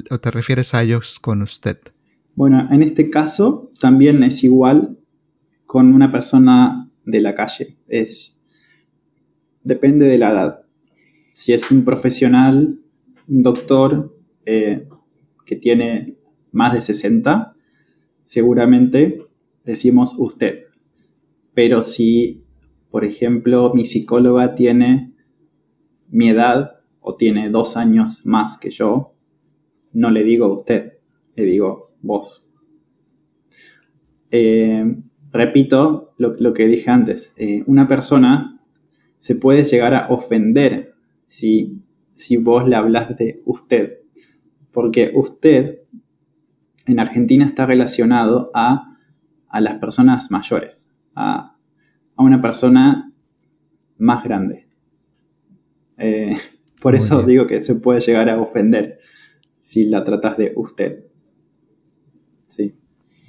[0.09, 1.77] ¿O te refieres a ellos con usted?
[2.35, 4.97] Bueno, en este caso también es igual
[5.65, 7.77] con una persona de la calle.
[7.87, 8.43] Es.
[9.63, 10.61] Depende de la edad.
[11.33, 12.79] si es un profesional,
[13.27, 14.87] un doctor eh,
[15.45, 16.17] que tiene
[16.51, 17.55] más de 60,
[18.23, 19.25] seguramente
[19.63, 20.65] decimos usted.
[21.53, 22.43] Pero si,
[22.89, 25.13] por ejemplo, mi psicóloga tiene
[26.09, 29.15] mi edad o tiene dos años más que yo,
[29.93, 30.93] no le digo usted,
[31.35, 32.49] le digo vos.
[34.31, 34.95] Eh,
[35.31, 38.61] repito lo, que dije antes, eh, una persona
[39.17, 40.93] se puede llegar a ofender
[41.25, 41.81] si,
[42.15, 43.99] si vos le hablas de usted,
[44.71, 45.81] porque usted
[46.85, 48.97] en Argentina está relacionado a,
[49.59, 51.57] las personas mayores, a,
[52.15, 53.11] una persona
[53.97, 54.67] más grande.
[55.97, 56.37] Eh,
[56.81, 58.99] por eso digo que se puede llegar a ofender
[59.61, 61.05] si la tratas de usted.
[62.47, 62.73] Sí.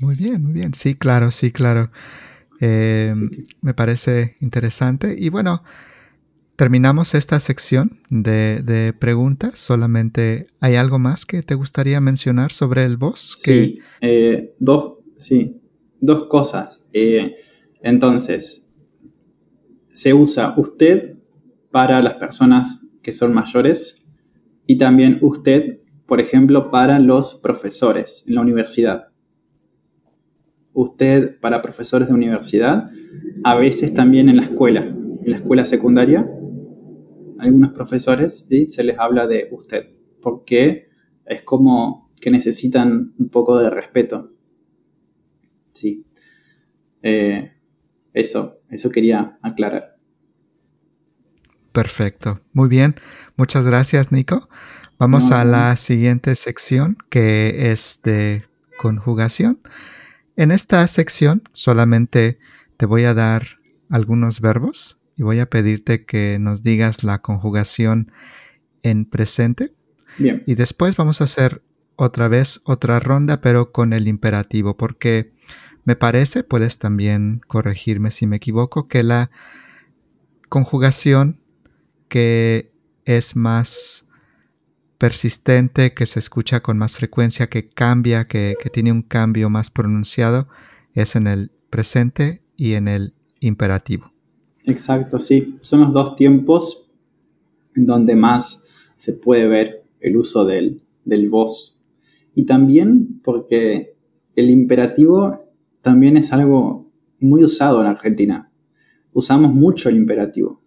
[0.01, 0.75] Muy bien, muy bien.
[0.75, 1.93] Sí, claro, sí, claro.
[2.59, 5.15] Em, me parece interesante.
[5.17, 5.63] Y bueno,
[6.57, 9.59] terminamos esta sección de, preguntas.
[9.59, 13.21] Solamente, ¿hay algo más que te gustaría mencionar sobre el voz?
[13.21, 15.61] Sí, eh, dos, sí,
[16.01, 16.89] dos cosas.
[16.93, 17.35] Eh,
[17.83, 18.71] entonces,
[19.91, 21.17] se usa usted
[21.71, 24.07] para las personas que son mayores
[24.67, 25.81] y también usted,
[26.13, 29.09] por ejemplo, para los profesores en la universidad
[30.75, 32.91] usted para profesores de universidad,
[33.45, 36.31] a veces también en la escuela, en la escuela secundaria,
[37.39, 39.89] algunos profesores se les habla de usted,
[40.21, 40.87] porque
[41.25, 44.35] es como que necesitan un poco de respeto.
[45.73, 46.05] Sí.
[47.03, 47.53] Eh,
[48.13, 49.97] eso, eso quería aclarar.
[51.73, 52.43] Perfecto.
[52.53, 52.97] Muy bien.
[53.37, 54.51] Muchas gracias, Nico.
[55.03, 58.45] Vamos a la siguiente sección que es de
[58.79, 59.59] conjugación.
[60.37, 62.39] En esta sección solamente
[62.77, 63.59] te voy a dar
[63.91, 68.13] algunos verbos y voy a pedirte que nos digas la conjugación
[68.85, 69.75] en presente.
[70.19, 70.45] Bien.
[70.47, 71.65] Y después vamos a hacer
[71.97, 75.33] otra vez otra ronda, pero con el imperativo, porque
[75.83, 79.33] me parece, puedes también corregirme si me equivoco, que la
[80.49, 81.41] conjugación
[82.09, 82.71] que
[83.05, 84.07] es más
[85.03, 90.47] persistente, que se escucha con más frecuencia, que cambia, que, tiene un cambio más pronunciado,
[90.95, 94.13] es en el presente y en el imperativo.
[94.65, 95.59] Exacto, sí.
[95.61, 96.89] Son los dos tiempos
[97.75, 101.83] en donde más se puede ver el uso del, del voz.
[102.37, 103.97] Y también porque
[104.37, 108.53] el imperativo también es algo muy usado en Argentina.
[109.13, 110.63] Usamos mucho el imperativo,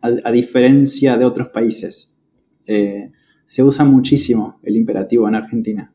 [0.00, 2.24] a, diferencia de otros países.
[2.64, 3.12] Eh,
[3.46, 5.92] se usa muchísimo el imperativo en Argentina.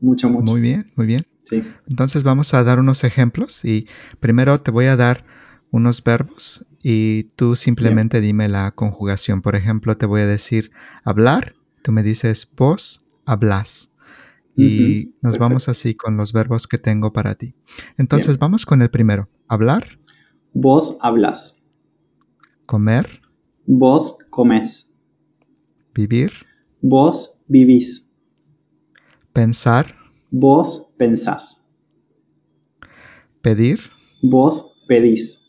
[0.00, 0.52] Mucho, mucho.
[0.52, 1.24] Muy bien, muy bien.
[1.44, 1.62] Sí.
[1.88, 3.86] Entonces vamos a dar unos ejemplos y
[4.20, 5.24] primero te voy a dar
[5.70, 9.42] unos verbos y tú simplemente dime la conjugación.
[9.42, 10.70] Por ejemplo, te voy a decir
[11.04, 13.92] hablar, tú me dices vos hablas.
[14.58, 17.54] Y nos vamos así con los verbos que tengo para ti.
[17.98, 19.28] Entonces vamos con el primero.
[19.48, 19.98] Hablar.
[20.54, 21.62] Vos hablas.
[22.64, 23.20] Comer.
[23.66, 24.85] Vos comes.
[25.96, 26.30] Vivir.
[26.82, 28.12] Vos vivís.
[29.32, 29.96] Pensar.
[30.30, 31.66] Vos pensás.
[33.40, 33.80] Pedir.
[34.22, 35.42] Vos pedís.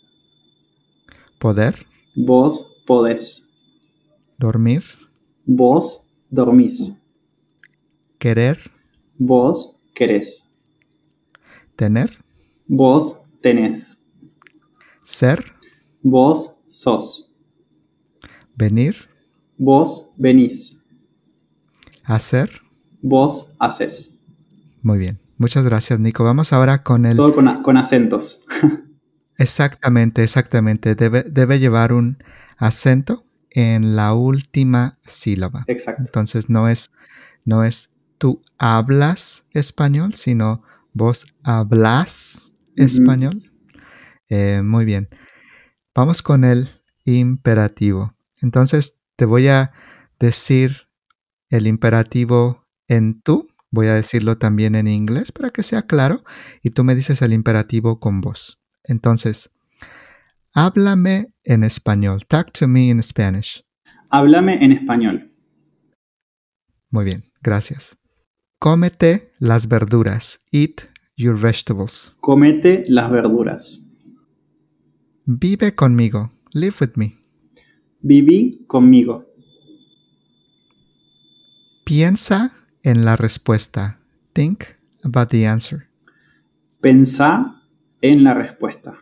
[1.38, 1.86] Poder.
[2.16, 3.44] Vos podés.
[4.40, 4.84] Dormir.
[5.46, 7.04] Vos dormís.
[8.18, 8.58] Querer.
[9.20, 10.50] Vos querés.
[11.76, 12.18] Tener.
[12.70, 14.02] Vos tenés.
[15.04, 15.44] Ser.
[16.02, 17.36] Vos sos.
[18.56, 19.17] Venir.
[19.58, 20.84] Vos venís.
[22.04, 22.62] Hacer.
[23.02, 24.24] Vos haces.
[24.82, 25.20] Muy bien.
[25.38, 26.24] Muchas gracias, Nico.
[26.24, 27.16] Vamos ahora con el...
[27.16, 28.46] Todo con, acentos.
[29.38, 30.96] exactamente, exactamente.
[30.96, 32.18] Debe, debe llevar un
[32.58, 35.64] acento en la última sílaba.
[35.68, 36.04] Exacto.
[36.04, 36.92] Entonces no es,
[37.46, 43.52] no es tú hablas español, sino vos hablas español.
[44.30, 45.10] Eh, muy bien.
[45.96, 46.70] Vamos con el
[47.06, 48.14] imperativo.
[48.42, 49.74] Entonces te voy a
[50.20, 50.88] decir
[51.50, 56.24] el imperativo en tú, voy a decirlo también en inglés para que sea claro,
[56.64, 58.60] y tú me dices el imperativo con voz.
[58.84, 59.52] Entonces,
[60.54, 62.26] háblame en español.
[62.28, 63.66] Talk to me in Spanish.
[64.10, 65.30] Háblame en español.
[66.90, 67.98] Muy bien, gracias.
[68.60, 70.42] Cómete las verduras.
[70.52, 70.84] Eat
[71.16, 72.16] your vegetables.
[72.22, 73.94] Cómete las verduras.
[75.26, 76.32] Vive conmigo.
[76.54, 77.27] Live with me.
[78.02, 79.26] Viví conmigo.
[81.84, 84.00] Piensa en la respuesta.
[84.34, 84.64] Think
[85.04, 85.88] about the answer.
[86.82, 87.62] Pensá
[88.02, 88.98] en la respuesta.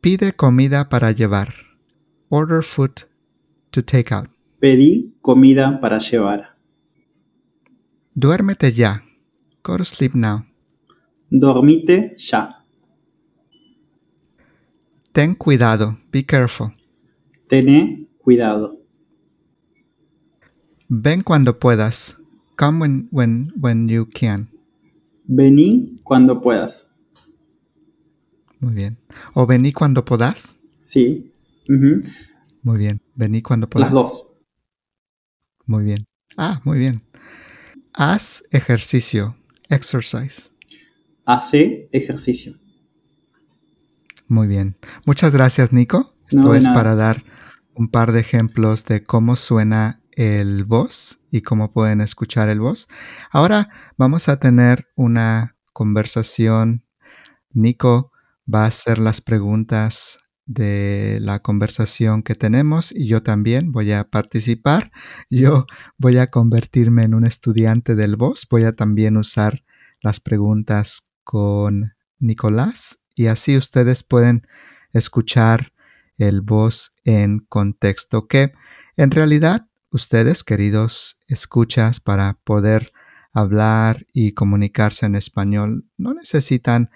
[0.00, 1.54] Pide comida para llevar.
[2.30, 3.06] order food
[3.70, 4.28] to take out.
[4.60, 6.56] Pedí comida para llevar.
[8.14, 9.02] Duérmete ya.
[9.62, 10.44] Go to sleep now.
[11.30, 12.64] Dormite ya.
[15.12, 15.98] Ten cuidado.
[16.10, 16.72] Be careful.
[17.50, 18.78] Tené cuidado.
[20.88, 22.20] Ven cuando puedas.
[22.56, 24.48] Come when, when, when you can.
[25.26, 26.88] Vení cuando puedas.
[28.60, 28.98] Muy bien.
[29.34, 30.60] O vení cuando podas.
[30.80, 31.32] Sí.
[32.62, 33.00] Muy bien.
[33.16, 33.86] Vení cuando podas.
[33.88, 34.32] Las dos.
[35.66, 36.06] Muy bien.
[36.36, 37.02] Ah, muy bien.
[37.92, 39.34] Haz ejercicio.
[39.68, 40.50] Exercise.
[41.24, 42.54] Hace ejercicio.
[44.28, 44.76] Muy bien.
[45.04, 46.14] Muchas gracias, Nico.
[46.28, 46.76] Esto No, es nada.
[46.76, 47.24] para dar
[47.74, 52.88] un par de ejemplos de cómo suena el voz y cómo pueden escuchar el voz.
[53.30, 56.84] Ahora vamos a tener una conversación.
[57.52, 58.12] Nico
[58.52, 64.10] va a hacer las preguntas de la conversación que tenemos y yo también voy a
[64.10, 64.90] participar.
[65.30, 68.46] Yo voy a convertirme en un estudiante del voz.
[68.50, 69.62] Voy a también usar
[70.02, 74.46] las preguntas con Nicolás y así ustedes pueden
[74.92, 75.72] escuchar
[76.20, 78.52] el voz en contexto que
[78.96, 82.92] en realidad ustedes queridos escuchas para poder
[83.32, 86.90] hablar y comunicarse en español no necesitan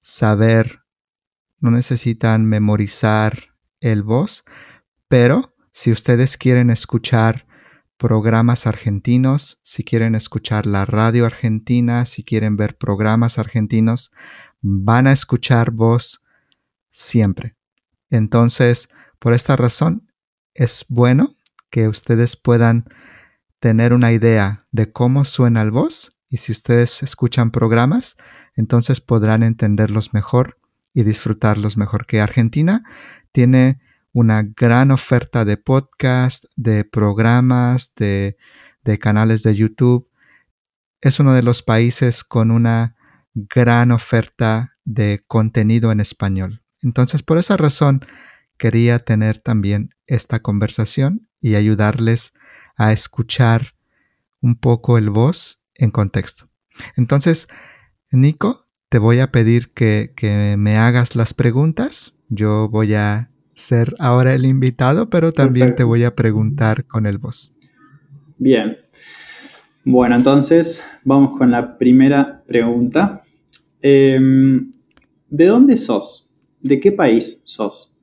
[0.00, 0.80] saber
[1.60, 4.44] no necesitan memorizar el voz
[5.08, 7.46] pero si ustedes quieren escuchar
[8.00, 14.10] programas argentinos, si quieren escuchar la radio argentina, si quieren ver programas argentinos,
[14.62, 16.24] van a escuchar voz
[16.90, 17.59] siempre.
[18.10, 20.10] Entonces, por esta razón,
[20.54, 21.34] es bueno
[21.70, 22.84] que ustedes puedan
[23.60, 28.16] tener una idea de cómo suena el voz y si ustedes escuchan programas,
[28.54, 30.58] entonces podrán entenderlos mejor
[30.94, 32.06] y disfrutarlos mejor.
[32.06, 32.84] Que Argentina
[33.32, 33.80] tiene
[34.12, 38.36] una gran oferta de podcast, de programas, de,
[38.82, 40.08] de canales de YouTube.
[41.00, 42.96] Es uno de los países con una
[43.34, 46.62] gran oferta de contenido en español.
[46.82, 48.04] Entonces, por esa razón,
[48.56, 52.34] quería tener también esta conversación y ayudarles
[52.76, 53.74] a escuchar
[54.40, 56.48] un poco el voz en contexto.
[56.96, 57.48] Entonces,
[58.10, 62.14] Nico, te voy a pedir que, que me hagas las preguntas.
[62.28, 67.18] Yo voy a ser ahora el invitado, pero también te voy a preguntar con el
[67.18, 67.54] voz.
[68.38, 68.76] Bien.
[69.84, 73.20] Bueno, entonces vamos con la primera pregunta.
[73.80, 74.72] Em,
[75.28, 76.29] ¿De dónde sos?
[76.60, 77.96] ¿De qué país sos?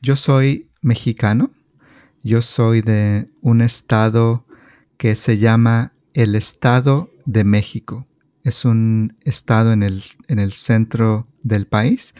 [0.00, 1.50] Yo soy mexicano.
[2.22, 4.44] Yo soy de un estado
[4.98, 8.06] que se llama el Estado de México.
[8.44, 12.14] Es un estado en el, en el centro del país.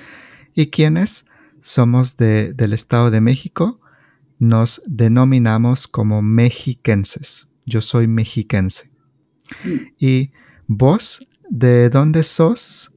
[0.54, 1.26] Y quienes
[1.60, 3.80] somos de- del Estado de México
[4.38, 7.48] nos denominamos como mexiquenses.
[7.66, 8.90] Yo soy mexiquense.
[9.98, 10.32] ¿Y
[10.66, 12.92] vos, de dónde sos?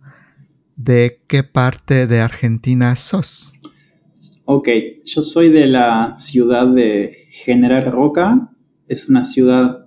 [0.75, 3.59] ¿De qué parte de Argentina sos?
[4.45, 4.69] Ok,
[5.05, 8.49] yo soy de la ciudad de General Roca.
[8.88, 9.86] Es una ciudad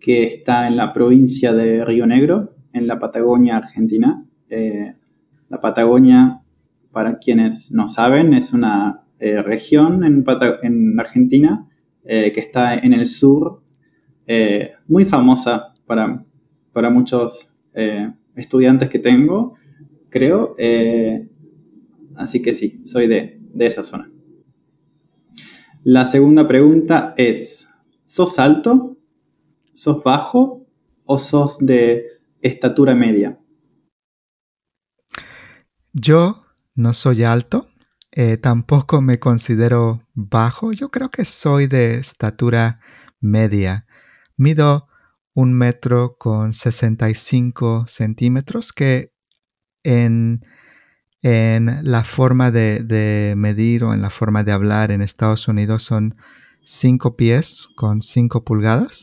[0.00, 4.24] que está en la provincia de Río Negro, en la Patagonia Argentina.
[4.50, 4.92] Eh,
[5.48, 6.42] la Patagonia,
[6.92, 10.24] para quienes no saben, es una eh, región en,
[10.62, 11.66] en Argentina
[12.04, 13.62] eh, que está en el sur,
[14.86, 16.22] muy famosa para,
[16.74, 17.54] para muchos
[18.36, 19.54] estudiantes que tengo,
[20.10, 20.54] creo.
[20.58, 21.28] Eh,
[22.16, 24.10] así que sí, soy de, de esa zona.
[25.84, 27.68] La segunda pregunta es,
[28.04, 28.98] ¿sos alto?
[29.72, 30.66] ¿Sos bajo?
[31.04, 32.04] ¿O sos de
[32.42, 33.38] estatura media?
[35.92, 36.44] Yo
[36.74, 37.66] no soy alto,
[38.12, 42.80] eh, tampoco me considero bajo, yo creo que soy de estatura
[43.20, 43.86] media.
[44.36, 44.88] Mido
[45.34, 49.12] un metro con 65 centímetros, que
[49.84, 50.44] en,
[51.22, 55.82] en la forma de, de medir o en la forma de hablar en Estados Unidos
[55.82, 56.16] son
[56.62, 59.02] 5 pies con 5 pulgadas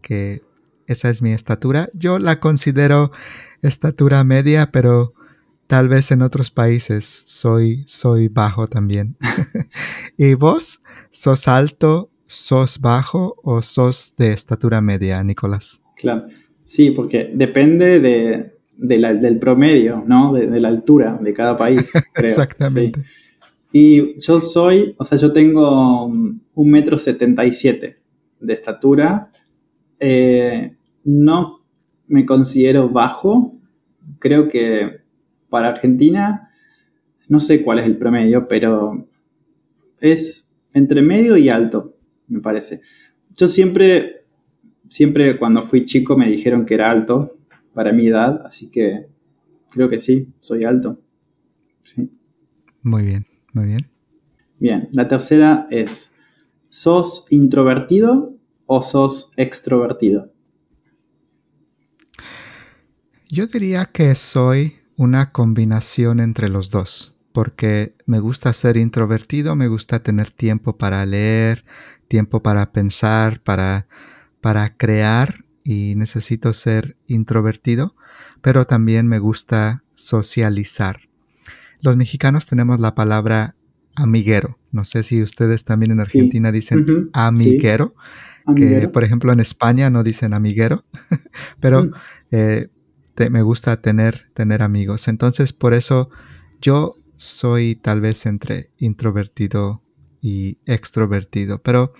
[0.00, 0.42] que
[0.86, 1.88] esa es mi estatura.
[1.94, 3.10] Yo la considero
[3.62, 5.14] estatura media, pero
[5.66, 9.16] tal vez en otros países soy, soy bajo también.
[10.18, 10.82] ¿Y vos?
[11.10, 15.82] ¿Sos alto, sos bajo o sos de estatura media, Nicolás?
[15.96, 16.26] Claro.
[16.64, 20.32] Sí, porque depende de, de la- del promedio, ¿no?
[20.32, 22.28] De, de la altura de cada país, creo.
[22.28, 23.00] Exactamente.
[23.02, 23.08] Sí.
[23.72, 27.96] Y yo soy, o sea, yo tengo um, un metro setenta y siete
[28.40, 29.30] de estatura.
[29.98, 31.64] Eh, no
[32.06, 33.58] me considero bajo.
[34.20, 35.00] Creo que
[35.48, 36.50] para Argentina,
[37.28, 39.08] no sé cuál es el promedio, pero
[40.00, 41.96] es entre medio y alto,
[42.28, 42.80] me parece.
[43.36, 44.24] Yo siempre,
[44.88, 47.32] siempre cuando fui chico me dijeron que era alto
[47.74, 49.08] para mi edad, así que
[49.70, 51.00] creo que sí, soy alto.
[51.80, 52.10] Sí.
[52.82, 53.90] Muy bien, muy bien.
[54.58, 56.14] Bien, la tercera es,
[56.68, 58.34] ¿sos introvertido
[58.66, 60.32] o sos extrovertido?
[63.28, 69.66] Yo diría que soy una combinación entre los dos, porque me gusta ser introvertido, me
[69.66, 71.64] gusta tener tiempo para leer,
[72.06, 73.88] tiempo para pensar, para,
[74.40, 77.96] para crear y necesito ser introvertido,
[78.42, 81.00] pero también me gusta socializar.
[81.80, 83.56] Los mexicanos tenemos la palabra
[83.96, 84.58] amiguero.
[84.70, 87.94] No sé si ustedes también en Argentina dicen amiguero,
[88.54, 90.84] que por ejemplo en España no dicen amiguero,
[91.60, 91.92] pero mm.
[92.32, 92.68] eh,
[93.30, 95.08] me gusta tener, tener amigos.
[95.08, 96.10] Entonces, por eso
[96.60, 99.82] yo soy tal vez entre introvertido
[100.20, 101.62] y extrovertido.
[101.62, 101.94] Pero,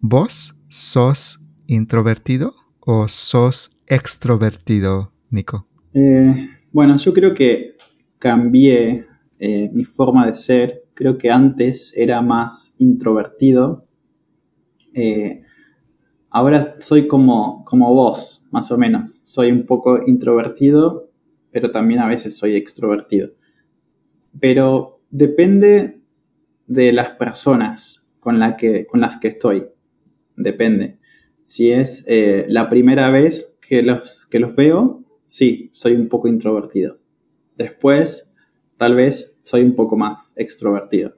[0.00, 2.54] ¿vos sos introvertido
[2.84, 5.66] o sos extrovertido, Nico?
[5.92, 7.76] Eh, bueno, yo creo que
[8.18, 9.06] cambié
[9.38, 10.84] eh, mi forma de ser.
[10.94, 13.86] Creo que antes era más introvertido.
[14.94, 15.42] Eh,
[16.36, 19.20] Ahora soy como, como vos, más o menos.
[19.22, 21.08] Soy un poco introvertido,
[21.52, 23.30] pero también a veces soy extrovertido.
[24.40, 26.02] Pero depende
[26.66, 29.64] de las personas con, que, con las que estoy.
[30.36, 30.98] Depende.
[31.44, 36.26] Si es eh, la primera vez que los, que los veo, sí, soy un poco
[36.26, 36.98] introvertido.
[37.56, 38.34] Después,
[38.76, 41.14] tal vez soy un poco más extrovertido.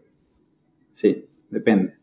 [0.91, 1.95] Sí, depende.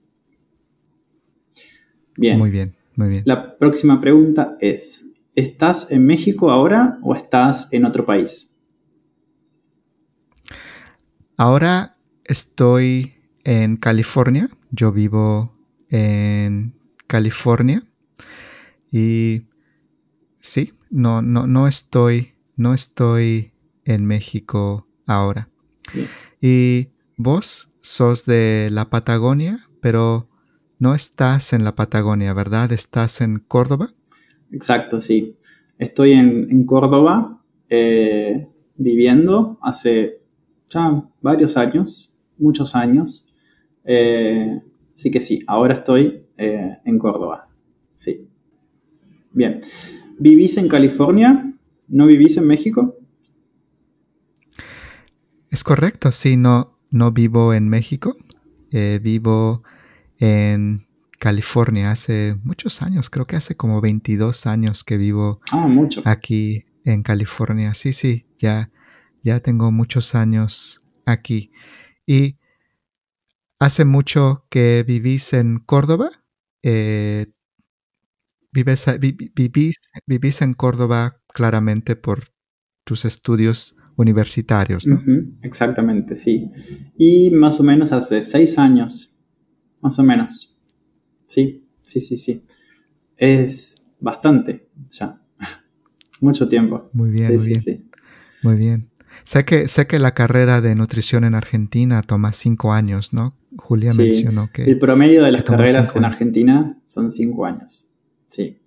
[2.15, 2.39] Bien.
[2.39, 2.75] Muy bien.
[2.95, 3.23] Muy bien.
[3.25, 8.57] La próxima pregunta es, ¿estás en México ahora o estás en otro país?
[11.35, 14.47] Ahora estoy en California.
[14.71, 15.57] Yo vivo
[15.89, 16.75] en
[17.07, 17.83] California.
[18.93, 19.47] Y
[20.39, 23.51] sí, no, no, no estoy, no estoy
[23.85, 25.49] en México ahora.
[26.39, 30.29] Y vos sos de la Patagonia, pero
[30.77, 32.71] no estás en la Patagonia, ¿verdad?
[32.71, 33.89] ¿Estás en Córdoba?
[34.51, 35.37] Exacto, sí.
[35.79, 40.21] Estoy en, Córdoba eh, viviendo hace
[40.69, 43.33] ya varios años, muchos años.
[43.85, 44.61] Eh,
[44.93, 47.49] sí que sí, ahora estoy eh, en Córdoba.
[47.95, 48.29] Sí.
[49.33, 49.61] Bien.
[50.19, 51.51] ¿Vivís en California?
[51.87, 52.97] ¿No vivís en México?
[55.49, 58.15] Es correcto, sí, no, no vivo en México.
[58.71, 59.63] vivo
[60.17, 60.87] en
[61.19, 66.01] California hace muchos años, creo que hace como 22 años que vivo ah, mucho.
[66.05, 67.73] aquí en California.
[67.73, 68.71] Sí, sí, ya,
[69.23, 71.51] ya tengo muchos años aquí.
[72.05, 72.37] ¿Y
[73.59, 76.09] hace mucho que vivís en Córdoba?
[76.61, 77.27] Eh,
[78.53, 79.75] vives, vivís,
[80.07, 82.25] vivís, en Córdoba claramente por
[82.85, 84.99] tus estudios universitarios, ¿no?
[85.41, 86.49] exactamente, sí.
[86.97, 89.13] Y más o menos hace seis años
[89.83, 90.49] más o menos.
[91.27, 92.45] Sí, sí, sí, sí.
[93.17, 95.21] Es bastante ya.
[96.21, 96.89] Mucho tiempo.
[96.93, 97.89] Muy bien, muy bien.
[98.41, 98.87] Muy bien.
[99.23, 103.37] Sé que, sé que la carrera de nutrición en Argentina toma cinco años, ¿no?
[103.57, 104.63] Julia mencionó que...
[104.63, 107.89] El promedio de las carreras en Argentina son cinco años.
[108.33, 108.57] Sí.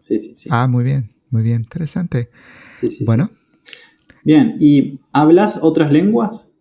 [0.00, 0.48] Sí, sí, sí.
[0.50, 1.60] Ah, muy bien, muy bien.
[1.60, 2.28] Interesante.
[2.76, 3.04] Sí, sí.
[3.04, 3.30] Bueno.
[4.24, 6.58] Bien, ¿y hablas otras lenguas?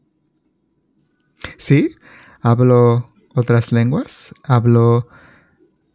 [1.57, 1.95] Sí,
[2.41, 4.35] hablo otras lenguas.
[4.43, 5.07] Hablo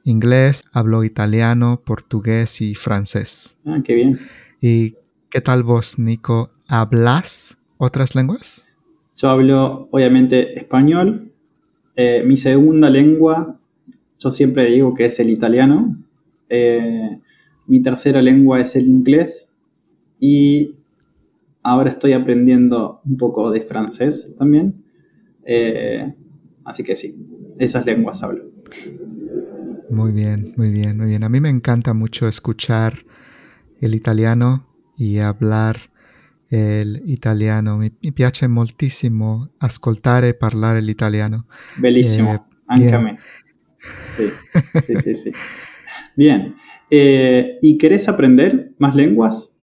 [0.02, 3.60] inglés, hablo italiano, portugués y francés.
[3.64, 4.18] Ah, qué bien.
[4.60, 4.96] ¿Y
[5.30, 6.50] qué tal vos, Nico?
[6.66, 8.66] ¿Hablas otras lenguas?
[9.14, 11.32] Yo hablo, obviamente, español.
[11.94, 13.60] Eh, mi segunda lengua,
[14.18, 15.96] yo siempre digo que es el italiano.
[16.50, 17.20] Eh,
[17.66, 19.54] mi tercera lengua es el inglés.
[20.18, 20.74] Y
[21.62, 24.84] ahora estoy aprendiendo un poco de francés también.
[25.44, 26.14] Eh,
[26.64, 27.26] así que sí,
[27.58, 28.44] esas lenguas hablo.
[29.90, 31.24] Muy bien, muy bien, muy bien.
[31.24, 33.04] A mí me encanta mucho escuchar
[33.80, 35.78] el italiano y hablar
[36.48, 37.78] el italiano.
[37.78, 41.46] Mi, piace moltissimo ascoltare e parlare el italiano.
[41.78, 42.46] Bellísimo,
[42.76, 43.16] eh,
[44.16, 44.30] Sí,
[44.82, 45.32] sí, sí, sí.
[46.20, 46.56] Bien.
[46.90, 49.58] Eh, ¿Y querés aprender más lenguas?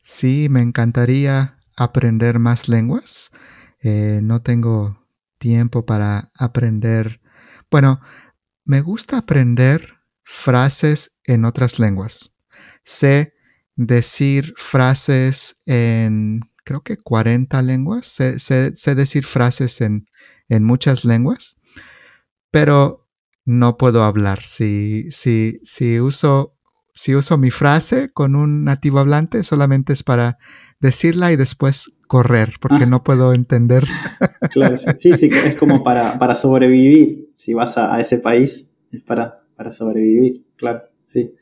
[0.00, 3.30] Sí, me encantaría aprender más lenguas.
[3.82, 5.06] Eh, no tengo
[5.38, 7.20] tiempo para aprender.
[7.70, 8.00] Bueno,
[8.64, 12.34] me gusta aprender frases en otras lenguas.
[12.82, 13.34] Sé
[13.74, 18.06] decir frases en creo que 40 lenguas.
[18.06, 20.06] Sé, decir frases en,
[20.48, 21.58] en, muchas lenguas,
[22.50, 23.05] pero
[23.46, 24.42] no puedo hablar.
[24.42, 26.54] Si, si, si, uso,
[26.92, 30.36] si uso mi frase con un nativo hablante, solamente es para
[30.80, 32.86] decirla y después correr, porque ah.
[32.86, 33.84] no puedo entender.
[34.50, 37.28] Claro, sí, sí, es como para, para sobrevivir.
[37.36, 41.34] Si vas a, ese país, es para, para sobrevivir, claro, sí.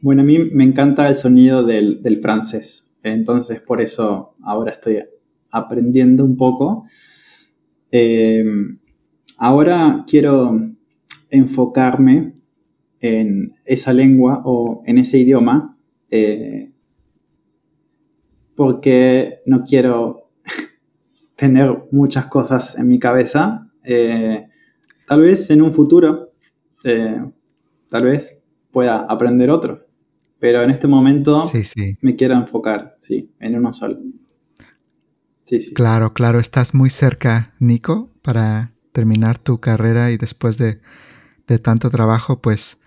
[0.00, 5.02] Bueno, a mí me encanta el sonido del, del francés, entonces por eso ahora estoy
[5.50, 6.84] aprendiendo un poco.
[7.90, 8.44] Eh,
[9.36, 10.60] ahora quiero
[11.30, 12.34] enfocarme
[13.00, 15.76] en esa lengua o en ese idioma
[16.10, 16.70] eh,
[18.54, 20.30] porque no quiero
[21.36, 23.68] tener muchas cosas en mi cabeza.
[23.82, 24.46] Eh,
[25.06, 26.32] tal vez en un futuro,
[26.84, 27.20] eh,
[27.90, 29.86] tal vez pueda aprender otro,
[30.38, 31.42] pero en este momento
[32.00, 33.98] me quiero enfocar, sí, en uno solo.
[35.44, 35.74] Sí, sí.
[35.74, 40.80] Claro, claro, estás muy cerca, Nico, para terminar tu carrera y después de,
[41.48, 42.80] de tanto trabajo, pues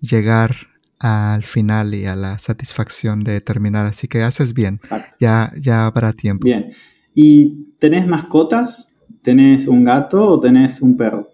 [0.00, 0.54] llegar
[0.98, 3.86] al final y a la satisfacción de terminar.
[3.86, 4.80] Así que haces bien.
[5.18, 6.44] Ya, ya habrá tiempo.
[6.44, 6.68] Bien.
[7.14, 8.98] ¿Y tenés mascotas?
[9.22, 11.30] ¿Tenés un gato o tenés un perro?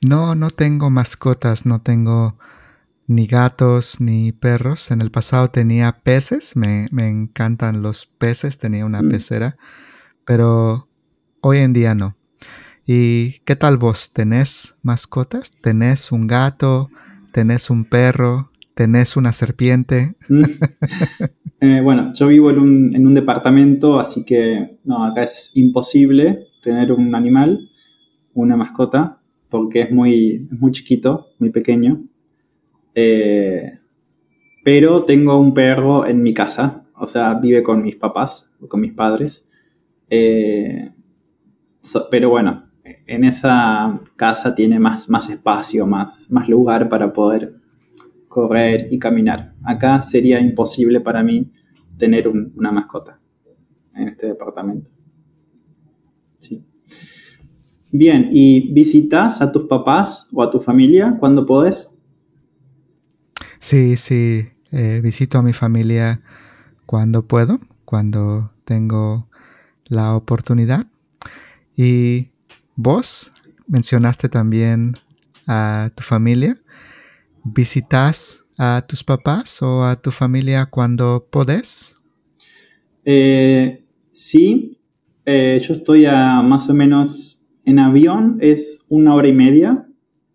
[0.00, 2.38] No, no tengo mascotas, no tengo
[3.06, 4.90] ni gatos ni perros.
[4.90, 9.08] En el pasado tenía peces, me, encantan los peces, tenía una mm.
[9.10, 9.56] pecera,
[10.24, 10.88] pero
[11.42, 12.16] hoy en día no.
[12.92, 14.12] ¿Y qué tal vos?
[14.12, 15.52] ¿Tenés mascotas?
[15.52, 16.90] ¿Tenés un gato?
[17.32, 20.16] tenés un perro, tenés una serpiente.
[20.28, 20.42] Mm.
[21.62, 27.14] Eh, bueno, yo vivo en un, departamento, así que no, acá es imposible tener un
[27.14, 27.68] animal,
[28.32, 29.20] una mascota,
[29.50, 32.02] porque es muy, muy chiquito, muy pequeño.
[32.94, 33.72] Eh,
[34.64, 38.94] pero tengo un perro en mi casa, o sea, vive con mis papás, con mis
[38.94, 39.46] padres.
[40.08, 40.94] Eh,
[42.10, 42.69] pero bueno,
[43.10, 47.56] en esa casa tiene más, más espacio, más, más lugar para poder
[48.28, 49.52] correr y caminar.
[49.64, 51.50] Acá sería imposible para mí
[51.98, 53.18] tener una mascota
[53.96, 54.92] en este departamento.
[56.38, 56.64] Sí.
[57.90, 61.90] Bien, ¿y visitas a tus papás o a tu familia cuando podés?
[63.58, 66.22] Sí, sí, eh, visito a mi familia
[66.86, 69.28] cuando puedo, cuando tengo
[69.86, 70.86] la oportunidad.
[71.76, 72.29] Y
[72.82, 73.30] Vos
[73.66, 74.94] mencionaste también
[75.46, 76.56] a tu familia.
[77.44, 82.00] ¿Visitas a tus papás o a tu familia cuando podés?
[83.04, 84.78] Eh, sí,
[85.26, 89.86] eh, yo estoy a más o menos en avión, es una hora y media,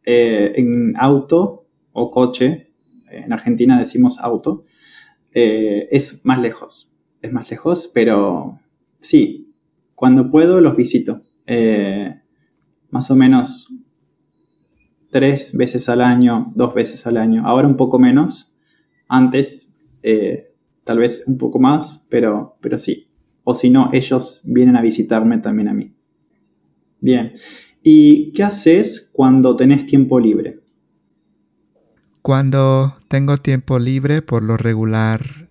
[0.03, 2.69] eh, en auto o coche,
[3.09, 4.61] en Argentina decimos auto,
[5.33, 6.93] es más lejos,
[7.23, 8.59] es más lejos, pero
[8.99, 9.51] sí,
[9.95, 11.23] cuando puedo los visito
[12.95, 13.67] más o menos
[15.11, 17.45] tres veces al año, dos veces al año.
[17.45, 18.55] Ahora un poco menos.
[19.09, 20.53] Antes, eh,
[20.85, 23.09] tal vez un poco más, pero, pero sí.
[23.43, 25.93] O si no, ellos vienen a visitarme también a mí.
[27.01, 27.33] Bien.
[27.83, 30.61] ¿Y qué haces cuando tenés tiempo libre?
[32.21, 35.49] Cuando tengo tiempo libre, por lo regular,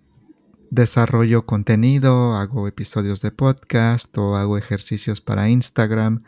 [0.71, 6.23] desarrollo contenido, hago episodios de podcast o hago ejercicios para Instagram.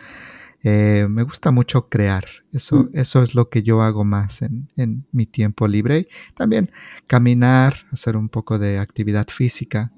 [0.69, 2.25] Eh, me gusta mucho crear.
[2.53, 2.91] Eso, mm.
[2.95, 6.09] eso es lo que yo hago más en, mi tiempo libre.
[6.35, 6.73] también
[7.07, 9.93] caminar, hacer un poco de actividad física.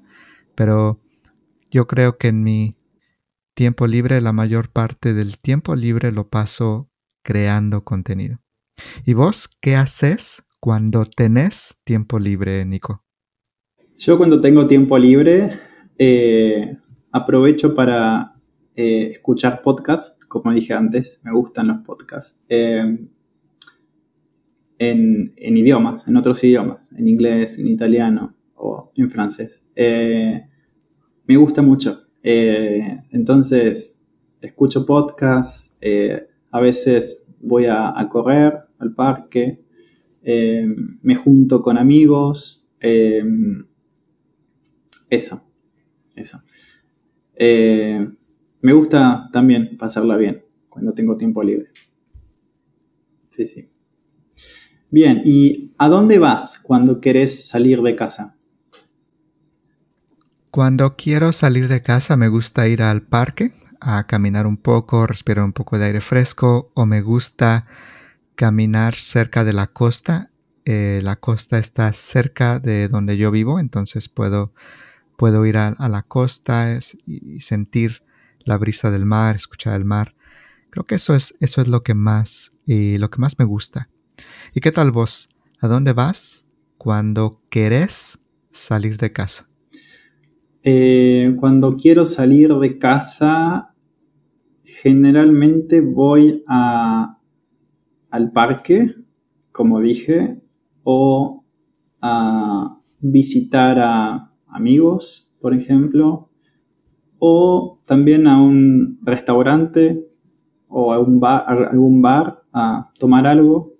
[0.53, 1.01] Pero
[1.71, 2.77] yo creo que en mi
[3.55, 6.91] tiempo libre, la mayor parte del tiempo libre lo paso
[7.23, 8.39] creando contenido.
[9.07, 13.03] ¿Y vos qué haces cuando tenés tiempo libre, Nico?
[13.97, 15.59] Yo cuando tengo tiempo libre
[15.97, 16.77] eh,
[17.11, 18.38] aprovecho para
[18.81, 22.41] eh, escuchar podcasts, como dije antes, me gustan los podcasts.
[22.47, 22.97] Eh,
[24.77, 29.65] en, idiomas, en otros idiomas, en inglés, en italiano o en francés.
[29.75, 30.47] Eh,
[31.27, 32.05] me gusta mucho.
[32.23, 33.99] entonces,
[34.39, 35.77] escucho podcasts,
[36.49, 39.61] a veces voy a, correr al parque,
[40.23, 42.65] me junto con amigos,
[45.09, 45.43] eso,
[46.15, 46.41] eso
[48.61, 51.69] me gusta también pasarla bien cuando tengo tiempo libre.
[53.29, 53.69] Sí, sí.
[54.91, 58.35] Bien, ¿y a dónde vas cuando querés salir de casa?
[60.51, 65.45] Cuando quiero salir de casa me gusta ir al parque a caminar un poco, respirar
[65.45, 67.67] un poco de aire fresco o me gusta
[68.35, 70.31] caminar cerca de la costa.
[70.65, 74.53] Eh, la costa está cerca de donde yo vivo, entonces puedo
[75.17, 78.03] puedo ir a, la costa y sentir
[78.49, 80.15] la brisa del mar, escuchar el mar.
[80.71, 83.89] Creo que eso es, eso es lo que más, y lo que más me gusta.
[84.53, 85.29] ¿Y qué tal vos?
[85.61, 86.47] ¿A dónde vas
[86.77, 89.47] cuando querés salir de casa?
[90.63, 93.75] Eh, cuando quiero salir de casa,
[94.65, 97.19] generalmente voy a,
[98.09, 98.95] al parque,
[99.51, 100.41] como dije,
[100.83, 101.45] o
[102.01, 106.28] a visitar a amigos, por ejemplo,
[107.19, 110.07] o también a un restaurante
[110.69, 113.75] o a un bar, a algún bar a tomar algo.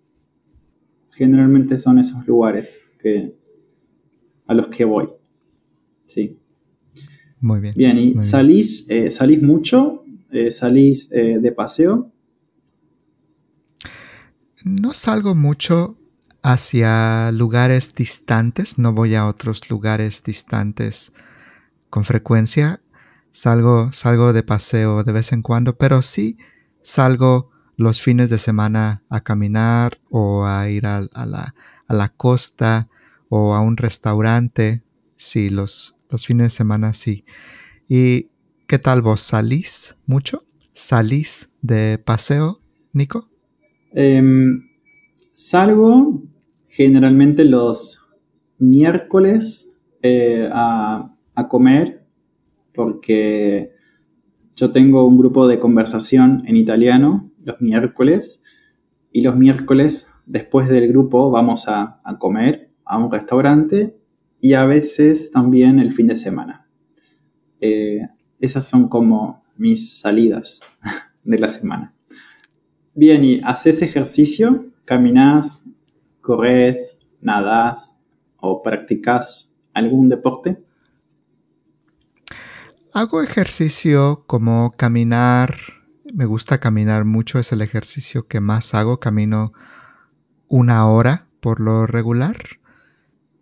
[1.14, 3.36] Generalmente son esos lugares que,
[4.48, 5.10] a los que voy.
[6.06, 6.38] Sí.
[7.40, 7.74] Muy bien.
[7.76, 10.04] Bien, ¿y salís, eh, salís mucho?
[10.32, 12.12] Eh, ¿Salís eh, de paseo?
[14.64, 15.98] No salgo mucho
[16.42, 21.14] hacia lugares distantes, no voy a otros lugares distantes
[21.90, 22.82] con frecuencia.
[23.32, 26.38] Salgo, salgo de paseo de vez en cuando, pero sí
[26.82, 31.56] salgo los fines de semana a caminar o a ir a, la,
[31.88, 32.90] a la, costa
[33.30, 34.84] o a un restaurante.
[35.16, 37.24] Sí, los, los fines de semana sí.
[37.88, 38.30] ¿Y
[38.68, 39.22] qué tal vos?
[39.22, 40.44] ¿Salís mucho?
[40.74, 42.60] ¿Salís de paseo,
[42.92, 43.30] Nico?
[43.94, 44.68] Em,
[45.34, 46.22] salgo
[46.68, 48.08] generalmente los
[48.58, 51.99] miércoles eh, a, a comer
[52.80, 53.74] porque
[54.56, 58.42] yo tengo un grupo de conversación en italiano los miércoles
[59.12, 64.00] y los miércoles después del grupo vamos a, comer a un restaurante
[64.40, 66.70] y a veces también el fin de semana.
[67.60, 68.08] Eh,
[68.40, 70.62] esas son como mis salidas
[71.26, 71.94] de la semana.
[72.94, 74.68] Bien, ¿y haces ejercicio?
[74.86, 75.70] ¿Caminas?
[76.22, 77.02] ¿Corres?
[77.20, 78.08] ¿Nadas?
[78.38, 80.64] ¿O practicas algún deporte?
[82.92, 85.56] Hago ejercicio como caminar.
[86.12, 89.00] Me gusta caminar mucho, es el ejercicio que más hago.
[89.00, 89.52] Camino
[90.48, 92.38] una hora por lo regular.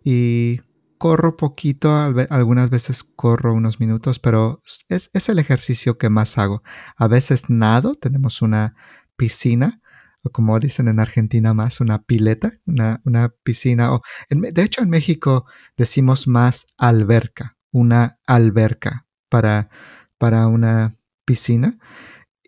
[0.04, 0.60] Y
[0.98, 1.94] corro poquito,
[2.28, 6.62] algunas veces corro unos minutos, pero es, el ejercicio que más hago.
[6.96, 8.74] A veces nado, tenemos una
[9.16, 9.80] piscina,
[10.22, 13.94] o como dicen en Argentina más, una pileta, una, piscina.
[13.94, 15.46] O de hecho, en México
[15.78, 19.70] decimos más alberca, una alberca para,
[20.18, 21.78] para una piscina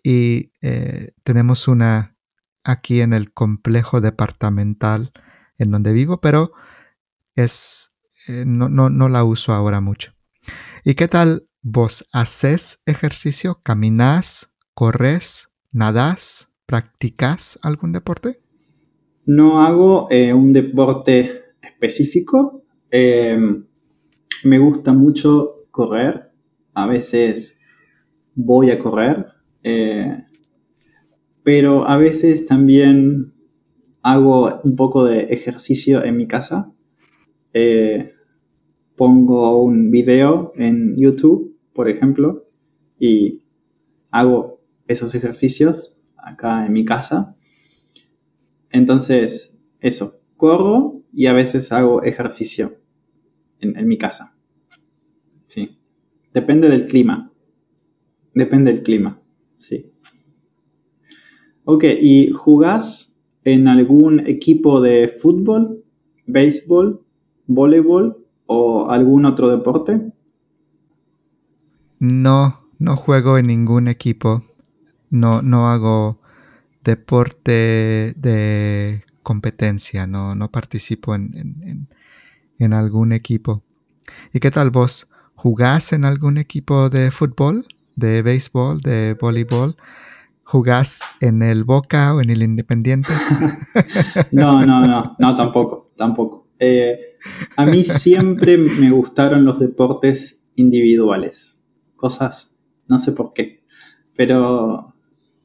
[0.03, 2.15] y eh, tenemos una
[2.63, 5.11] aquí en el complejo departamental
[5.57, 6.53] en donde vivo, pero
[7.35, 7.93] es
[8.27, 10.13] eh, no, no, no, la uso ahora mucho.
[10.83, 12.07] ¿Y qué tal vos?
[12.11, 13.59] ¿Haces ejercicio?
[13.63, 14.51] ¿Caminás?
[14.73, 15.49] ¿Corres?
[15.71, 16.51] ¿Nadás?
[16.65, 18.41] ¿Practicas algún deporte?
[19.25, 22.63] No hago eh, un deporte específico.
[22.91, 26.30] me gusta mucho correr
[26.73, 27.59] a veces
[28.35, 29.27] voy a correr,
[29.63, 30.23] eh,
[31.43, 33.33] pero a veces también
[34.01, 36.71] hago un poco de ejercicio en mi casa.
[37.53, 38.13] Eh,
[38.95, 42.45] pongo un video en YouTube, por ejemplo,
[42.99, 43.43] y
[44.11, 47.35] hago esos ejercicios acá en mi casa.
[48.69, 52.77] Entonces, eso, corro y a veces hago ejercicio
[53.59, 54.37] en, en mi casa.
[56.33, 57.31] Depende del clima.
[58.33, 59.21] Depende del clima,
[59.57, 59.91] sí.
[61.65, 65.83] Ok, ¿y jugás en algún equipo de fútbol,
[66.25, 67.03] béisbol,
[67.47, 70.13] voleibol o algún otro deporte?
[71.99, 74.43] No, no juego en ningún equipo.
[75.09, 76.21] No, no hago
[76.83, 81.87] deporte de competencia, no, no participo en,
[82.57, 83.63] en algún equipo.
[84.33, 85.10] ¿Y qué tal vos?
[85.41, 87.65] ¿Jugás en algún equipo de fútbol,
[87.95, 89.75] de béisbol, de voleibol?
[90.43, 93.09] ¿Jugás en el Boca o en el Independiente?
[94.31, 96.45] no, no, no, no, tampoco, tampoco.
[96.59, 97.17] Eh,
[97.57, 101.63] a mí siempre me gustaron los deportes individuales.
[101.95, 103.63] Cosas, no sé por qué,
[104.15, 104.93] pero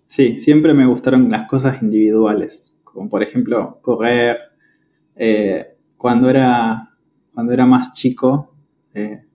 [0.05, 4.37] sí, siempre me gustaron las cosas individuales, como por ejemplo correr.
[5.15, 6.91] Eh, cuando, era,
[7.33, 8.55] cuando era más chico,
[8.93, 9.26] eh,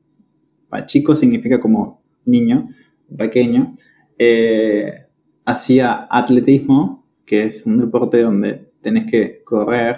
[0.85, 2.69] chico significa como niño,
[3.17, 3.75] pequeño,
[4.17, 5.07] eh,
[5.45, 9.97] hacía atletismo, que es un deporte donde tenés que correr.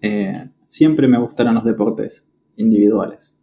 [0.00, 3.40] Eh, siempre me gustaron los deportes individuales.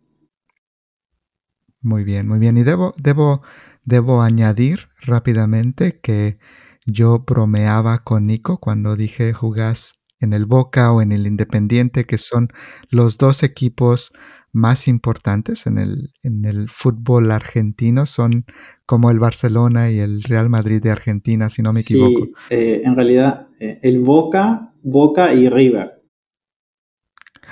[1.81, 2.57] Muy bien, muy bien.
[2.57, 3.41] Y debo, debo,
[3.83, 6.37] debo añadir rápidamente que
[6.85, 12.17] yo bromeaba con Nico cuando dije jugás en el Boca o en el Independiente, que
[12.17, 12.49] son
[12.89, 14.13] los dos equipos
[14.53, 18.45] más importantes en el, en el fútbol argentino, son
[18.85, 22.25] como el Barcelona y el Real Madrid de Argentina, si no me equivoco.
[22.25, 25.91] Sí, eh, en realidad, eh, el Boca, Boca y River.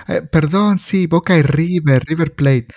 [0.08, 2.68] Eh, perdón, sí, Boca y River, River Plate.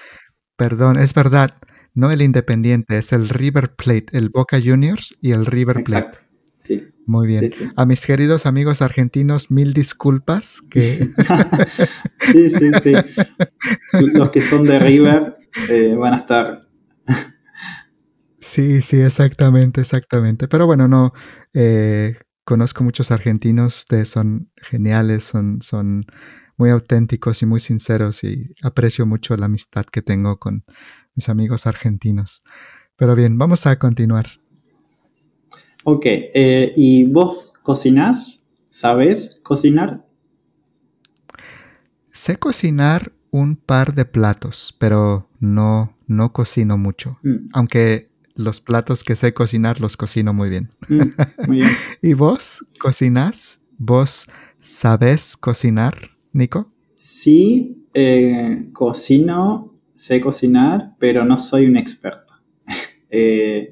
[0.57, 1.57] Perdón, es verdad.
[1.95, 6.32] No el Independiente, es el River Plate, el Boca Juniors y el River Plate.
[6.63, 6.89] Sí.
[7.07, 7.51] Muy bien.
[7.51, 7.71] Sí, sí.
[7.75, 10.81] A mis queridos amigos argentinos, mil disculpas que
[12.33, 12.93] sí, sí, sí.
[14.15, 15.37] Los que son de River
[15.69, 16.69] eh, van a estar.
[18.39, 20.47] Sí, sí, exactamente, exactamente.
[20.47, 21.13] Pero bueno, no,
[21.53, 26.07] eh, conozco muchos argentinos, de, son geniales, son, son
[26.57, 30.65] muy auténticos y muy sinceros y aprecio mucho la amistad que tengo con
[31.17, 32.45] mis amigos argentinos.
[32.97, 34.41] Pero bien, vamos a continuar.
[35.85, 38.47] Ok, eh, ¿y vos cocinás?
[38.70, 40.05] ¿Sabés cocinar?
[42.11, 47.18] Sé cocinar un par de platos, pero no, no cocino mucho.
[47.22, 50.70] Mm, Aunque los platos que sé cocinar los cocino muy bien.
[50.89, 51.03] mm,
[51.47, 51.70] muy bien.
[52.03, 53.61] ¿Y vos cocinás?
[53.78, 54.28] ¿Vos
[54.61, 56.68] sabés cocinar, Nico?
[56.95, 62.35] Sí, eh, cocino, sé cocinar, pero no soy un experto.
[63.14, 63.70] Eh,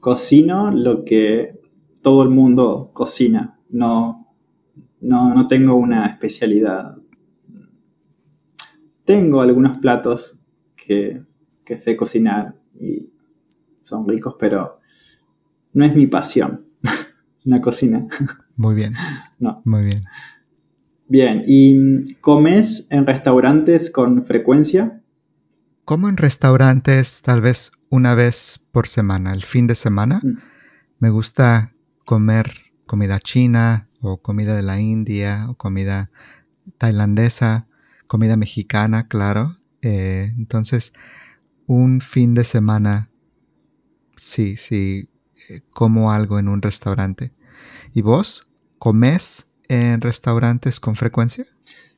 [0.00, 1.60] cocino lo que
[2.02, 3.58] todo el mundo cocina.
[3.68, 4.34] No,
[5.00, 6.96] no, no tengo una especialidad.
[9.04, 10.40] Tengo algunos platos
[10.76, 11.22] que,
[11.64, 13.10] que sé cocinar y
[13.80, 14.78] son ricos, pero
[15.72, 16.66] no es mi pasión.
[17.44, 18.06] La cocina.
[18.56, 18.94] Muy bien,
[19.38, 19.62] No.
[19.64, 20.04] muy bien.
[21.08, 25.02] Bien, ¿y comes en restaurantes con frecuencia?
[25.84, 30.20] Como en restaurantes, tal vez una vez por semana, el fin de semana.
[30.22, 30.38] Mm.
[31.00, 31.74] Me gusta
[32.04, 32.50] comer
[32.86, 36.10] comida china o comida de la India o comida
[36.78, 37.66] tailandesa,
[38.06, 39.56] comida mexicana, claro.
[39.82, 40.92] Eh, entonces,
[41.66, 43.10] un fin de semana,
[44.16, 45.08] sí, sí,
[45.48, 47.32] eh, como algo en un restaurante.
[47.92, 51.44] ¿Y vos comes en restaurantes con frecuencia?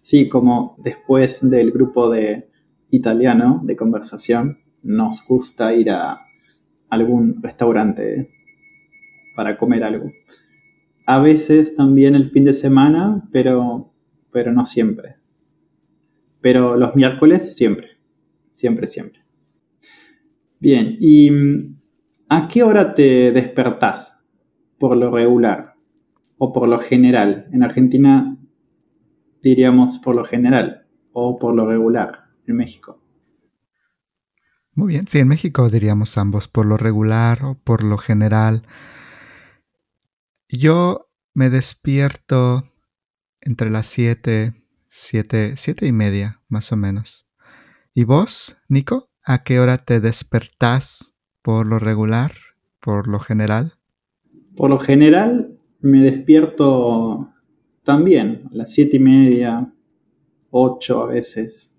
[0.01, 2.49] Sí, como después del grupo de
[2.91, 6.21] italiano de conversación, nos gusta ir a
[6.89, 8.31] algún restaurante
[9.35, 10.11] para comer algo.
[11.07, 13.93] A veces también el fin de semana, pero,
[14.31, 15.17] pero no siempre.
[16.41, 17.99] Pero los miércoles siempre,
[18.55, 19.21] siempre, siempre.
[20.61, 21.31] Bien, ¿y
[22.29, 24.31] a qué hora te despertás
[24.79, 25.75] por lo regular
[26.39, 27.49] o por lo general?
[27.53, 28.39] En Argentina
[29.43, 33.02] diríamos por lo general o por lo regular en México.
[34.75, 38.63] Muy bien, sí, en México diríamos ambos, por lo regular o por lo general.
[40.49, 42.65] Yo me despierto
[43.43, 44.55] entre las 7,
[44.89, 47.29] 7, 7 y media, más o menos.
[47.95, 49.11] ¿Y vos, Nico?
[49.23, 52.33] ¿A qué hora te despertás por lo regular,
[52.81, 53.75] por lo general?
[54.57, 57.31] Por lo general me despierto
[57.83, 59.71] también a las siete y media,
[60.51, 61.77] ocho a veces.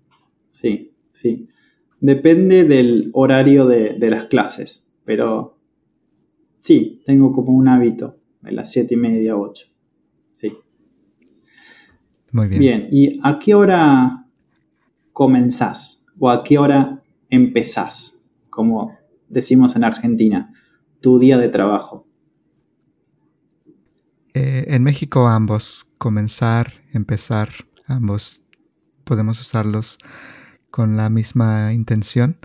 [0.50, 1.48] Sí, sí.
[2.04, 5.56] Depende del horario de, de las clases, pero
[6.58, 9.68] sí, tengo como un hábito de las siete y media, ocho.
[10.30, 10.54] Sí.
[12.30, 12.60] Muy bien.
[12.60, 14.26] Bien, ¿y a qué hora
[15.14, 16.04] comenzás?
[16.18, 18.22] ¿O a qué hora empezás?
[18.50, 18.94] Como
[19.30, 20.52] decimos en Argentina,
[21.00, 22.06] tu día de trabajo.
[24.34, 27.48] Eh, en México ambos, comenzar, empezar,
[27.86, 28.44] ambos
[29.04, 29.98] podemos usarlos
[30.74, 32.36] con la misma intención.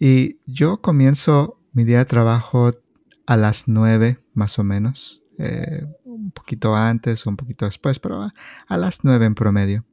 [0.00, 2.72] Y yo comienzo mi día de trabajo
[3.26, 8.32] a las 9 más o menos, eh, un poquito antes o un poquito después, pero
[8.66, 9.84] a, las 9 en promedio.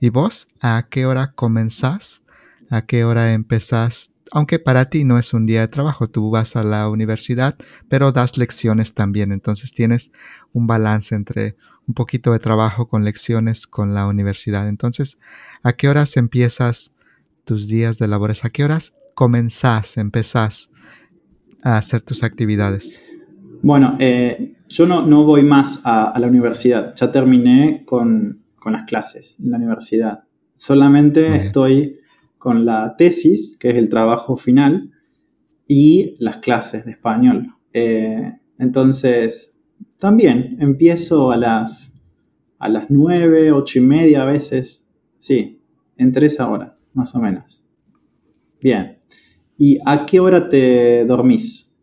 [0.00, 2.22] ¿Y vos a qué hora comenzás?
[2.70, 4.14] ¿A qué hora empezás?
[4.32, 7.58] Aunque para ti no es un día de trabajo, tú vas a la universidad,
[7.90, 10.12] pero das lecciones también, entonces tienes
[10.54, 11.56] un balance entre
[11.86, 14.66] un poquito de trabajo con lecciones con la universidad.
[14.66, 15.18] Entonces,
[15.62, 16.94] ¿a qué horas empiezas
[17.48, 18.44] tus días de labores?
[18.44, 20.70] ¿A qué horas comenzás, empezás
[21.62, 23.02] a hacer tus actividades?
[23.62, 28.74] Bueno, eh, yo no, no, voy más a, a, la universidad, ya terminé con, con,
[28.74, 30.24] las clases en la universidad.
[30.56, 31.96] Solamente estoy
[32.36, 34.92] con la tesis, que es el trabajo final,
[35.66, 37.54] y las clases de español.
[37.72, 39.58] Eh, entonces,
[39.98, 41.94] también empiezo a las,
[42.58, 45.62] a las 9, 8 y media a veces, sí,
[45.96, 47.64] entre esa hora, más o menos.
[48.60, 48.98] Bien.
[49.56, 51.76] ¿Y a qué hora te dormís?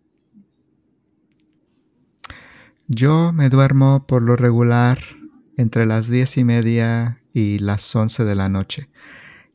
[2.88, 5.00] Yo me duermo por lo regular
[5.58, 8.90] entre las diez y media y las once de la noche,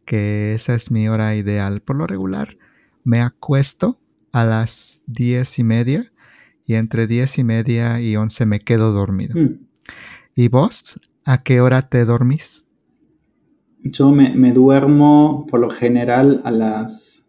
[0.05, 1.81] que esa es mi hora ideal.
[1.81, 2.57] Por lo regular,
[3.05, 4.01] me acuesto
[4.33, 6.11] a las diez y media
[6.67, 9.39] y entre diez y media y once me quedo dormido.
[9.39, 9.67] Mm.
[10.35, 11.01] ¿Y vos?
[11.25, 12.67] ¿A qué hora te dormís?
[13.83, 17.25] Yo me, duermo por lo general a las...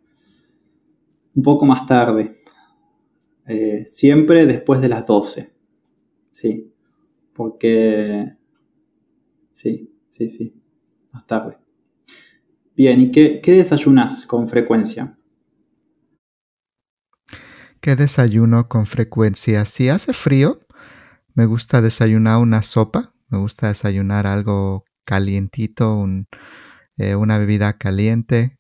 [1.34, 2.32] un poco más tarde.
[3.47, 5.54] Eh, siempre después de las 12.
[6.32, 6.74] Sí.
[7.34, 8.36] Porque...
[9.52, 10.62] Sí, sí, sí.
[11.12, 11.58] Más tarde.
[12.76, 15.18] Bien, ¿y qué, qué desayunas con frecuencia?
[17.82, 19.66] ¿Qué desayuno con frecuencia?
[19.66, 20.62] Si hace frío,
[21.34, 23.14] me gusta desayunar una sopa.
[23.30, 26.06] Me gusta desayunar algo calientito,
[26.97, 28.58] eh, una bebida caliente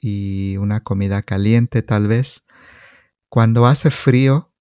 [0.00, 2.44] y una comida caliente tal vez.
[3.28, 4.52] Cuando hace frío,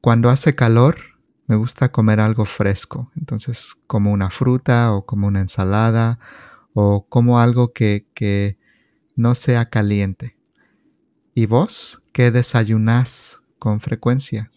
[0.00, 0.96] cuando hace calor,
[1.48, 3.10] me gusta comer algo fresco.
[3.16, 6.18] Entonces, como una fruta o como una ensalada
[6.72, 8.58] o como algo que, que
[9.16, 10.36] no sea caliente.
[11.34, 14.50] ¿Y vos qué desayunás con frecuencia?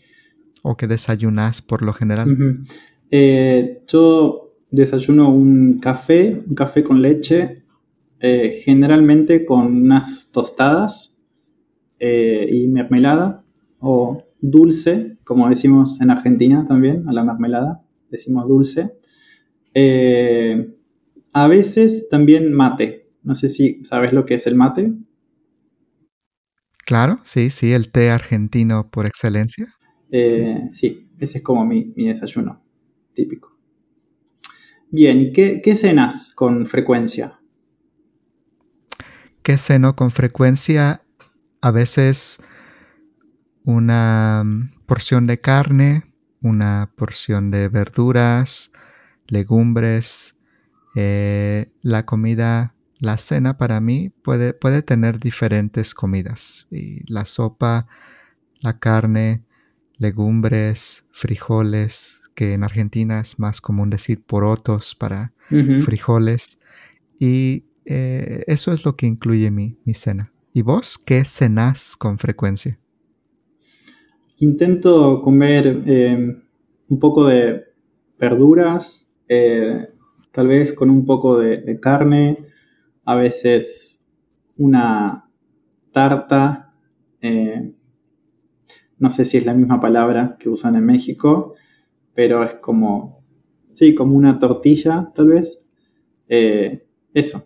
[0.62, 2.62] ¿O qué desayunás por lo general?
[3.10, 7.56] Eh, yo desayuno un café, un café con leche,
[8.20, 11.22] eh, generalmente con unas tostadas
[12.00, 13.44] eh, y mermelada
[13.80, 18.98] o dulce, como decimos en Argentina también, a la mermelada, decimos dulce.
[19.74, 20.74] Eh,
[21.34, 23.10] a veces también mate.
[23.24, 24.94] No sé si sabes lo que es el mate.
[26.86, 29.74] Claro, sí, sí, el té argentino por excelencia.
[30.12, 31.08] sí.
[31.20, 32.62] ese es como mi desayuno
[33.14, 33.51] típico.
[34.94, 37.40] Bien, ¿y qué, cenas con frecuencia?
[39.42, 41.02] ¿Qué ceno con frecuencia?
[41.62, 42.44] A veces
[43.64, 48.74] una mm, porción de carne, una porción de verduras,
[49.28, 50.38] legumbres.
[50.96, 56.68] Eh, la comida, la cena para mí puede, puede tener diferentes comidas.
[57.08, 57.88] La sopa,
[58.60, 59.46] la carne,
[60.00, 65.32] legumbres, frijoles, que en Argentina es más común decir porotos para
[65.86, 66.60] frijoles.
[67.20, 70.34] Y eh, eso es lo que incluye mi, cena.
[70.52, 72.80] ¿Y vos qué cenás con frecuencia?
[74.40, 76.36] Intento comer eh,
[76.90, 77.64] un poco de
[78.18, 79.90] verduras, eh,
[80.32, 82.40] tal vez con un poco de, carne,
[83.06, 84.04] a veces
[84.58, 85.28] una
[85.92, 86.74] tarta,
[88.98, 91.54] no sé si es la misma palabra que usan en México,
[92.14, 93.24] pero es como,
[93.74, 95.66] sí, como una tortilla tal vez.
[96.28, 97.44] Eh, eso,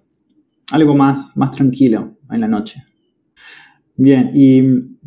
[0.71, 2.83] algo más, más tranquilo en la noche.
[3.95, 4.61] Bien, ¿y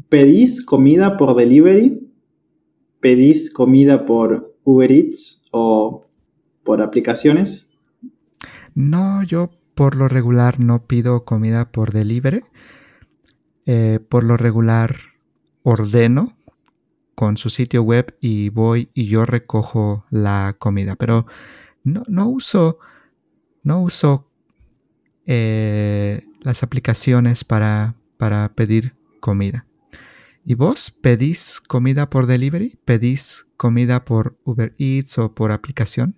[0.09, 2.11] pedís comida por delivery?
[3.01, 6.09] ¿Pedís comida por Uber Eats o
[6.65, 7.71] por aplicaciones?
[8.75, 12.43] No, yo por lo regular no pido comida por delivery.
[13.67, 14.97] Eh, por lo regular
[15.63, 16.38] ordeno
[17.19, 20.95] con su sitio web y voy y yo recojo la comida.
[20.95, 21.27] Pero
[21.83, 22.79] no, no uso,
[23.65, 24.31] no uso
[25.27, 29.67] eh, las aplicaciones para, para pedir comida.
[30.45, 32.79] ¿Y vos pedís comida por delivery?
[32.85, 36.15] ¿Pedís comida por Uber Eats o por aplicación?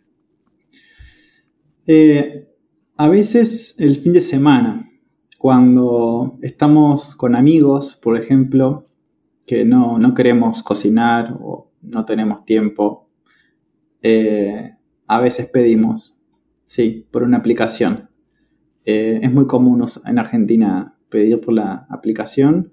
[1.86, 2.46] Eh,
[2.98, 4.86] a veces el fin de semana,
[5.38, 8.89] cuando estamos con amigos, por ejemplo,
[9.50, 13.10] que no, queremos cocinar o no tenemos tiempo,
[14.00, 14.76] eh,
[15.08, 16.20] a veces pedimos,
[16.62, 18.10] sí, por una aplicación.
[18.84, 22.70] Eh, es muy común en Argentina pedir por la aplicación,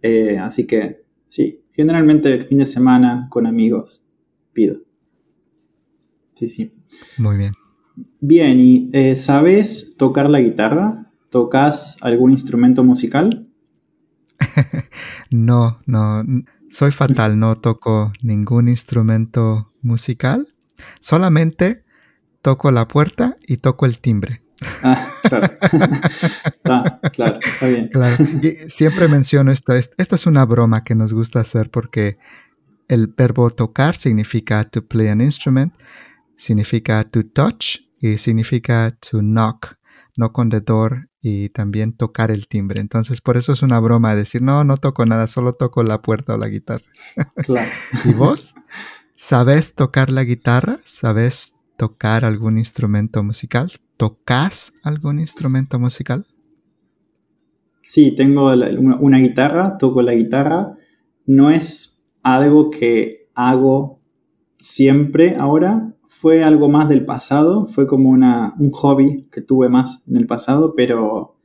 [0.00, 4.06] eh, así que sí, generalmente el fin de semana con amigos
[4.52, 4.76] pido.
[6.34, 6.72] Sí, sí.
[7.18, 7.52] Muy bien.
[8.20, 11.10] Bien, ¿y sabes tocar la guitarra?
[11.28, 13.47] ¿Tocas algún instrumento musical?
[15.30, 16.24] No, no,
[16.70, 20.54] soy fatal, no toco ningún instrumento musical,
[21.00, 21.84] solamente
[22.42, 24.42] toco la puerta y toco el timbre.
[24.82, 25.48] Ah, claro.
[26.70, 27.90] Ah, claro, está bien.
[28.42, 32.18] Y siempre menciono esto, esta es una broma que nos gusta hacer porque
[32.88, 35.72] el verbo tocar significa to play an instrument,
[36.36, 39.78] significa to touch y significa to knock,
[40.16, 42.80] knock on the door y también tocar el timbre.
[42.80, 46.34] Entonces, por eso es una broma decir, no, no toco nada, solo toco la puerta
[46.34, 46.84] o la guitarra.
[47.36, 47.68] Claro.
[48.04, 48.54] ¿Y vos?
[49.14, 50.78] ¿Sabes tocar la guitarra?
[50.84, 53.70] ¿Sabes tocar algún instrumento musical?
[53.96, 56.26] ¿Tocas algún instrumento musical?
[57.80, 58.52] Sí, tengo
[59.00, 60.76] una guitarra, toco la guitarra.
[61.26, 64.00] No es algo que hago
[64.58, 65.94] siempre ahora.
[66.08, 70.26] Fue algo más del pasado, fue como una, un hobby que tuve más en el
[70.26, 71.36] pasado, pero,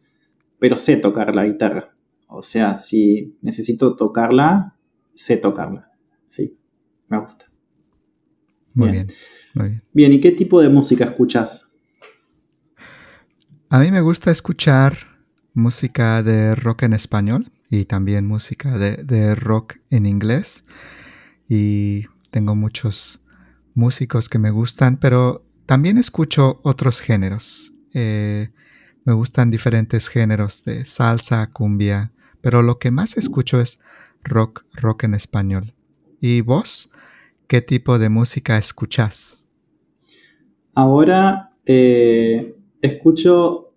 [0.58, 1.94] pero sé tocar la guitarra.
[2.28, 4.76] O sea, si necesito tocarla,
[5.14, 5.92] sé tocarla.
[6.26, 6.58] Sí,
[7.10, 7.46] me gusta.
[8.74, 9.08] Muy bien.
[9.54, 9.84] muy bien.
[9.92, 11.72] Bien, ¿y qué tipo de música escuchas?
[13.70, 14.94] A mí me gusta escuchar
[15.54, 20.64] música de rock en español y también música de, rock en inglés.
[21.50, 23.23] Y tengo muchos
[23.76, 27.74] músicos que me gustan, pero también escucho otros géneros.
[27.94, 28.50] Eh,
[29.06, 32.12] me gustan diferentes géneros de salsa, cumbia,
[32.42, 33.80] pero lo que más escucho es
[34.24, 35.74] rock, rock en español.
[36.22, 36.92] ¿Y vos?
[37.48, 39.46] ¿Qué tipo de música escuchas?
[40.74, 43.74] Ahora eh, escucho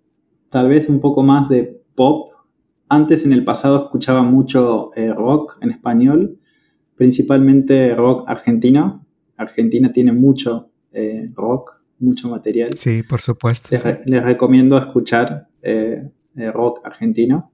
[0.49, 2.31] tal vez un poco más de pop.
[2.89, 6.39] Antes en el pasado escuchaba mucho eh, rock en español,
[6.95, 9.06] principalmente rock argentino.
[9.37, 12.71] Argentina tiene mucho eh, rock, mucho material.
[12.77, 13.69] Sí, por supuesto.
[14.05, 15.49] Les, recomiendo escuchar
[16.53, 17.53] rock argentino.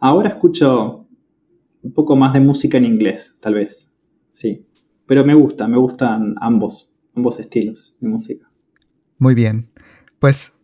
[0.00, 1.06] ahora escucho
[1.82, 3.90] un poco más de música en inglés, tal vez
[4.34, 4.66] sí.
[5.06, 8.50] Pero me gusta, me gustan ambos, ambos estilos de música.
[9.18, 9.70] Muy bien.
[10.18, 10.54] Pues,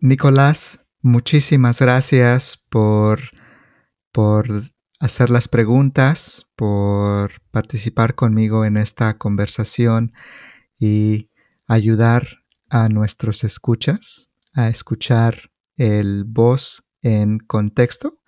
[0.00, 3.20] Nicolás, muchísimas gracias por,
[4.12, 4.46] por
[5.00, 10.12] hacer las preguntas, por participar conmigo en esta conversación
[10.78, 11.30] y
[11.66, 12.26] ayudar
[12.70, 18.20] a nuestros escuchas a escuchar el voz en contexto.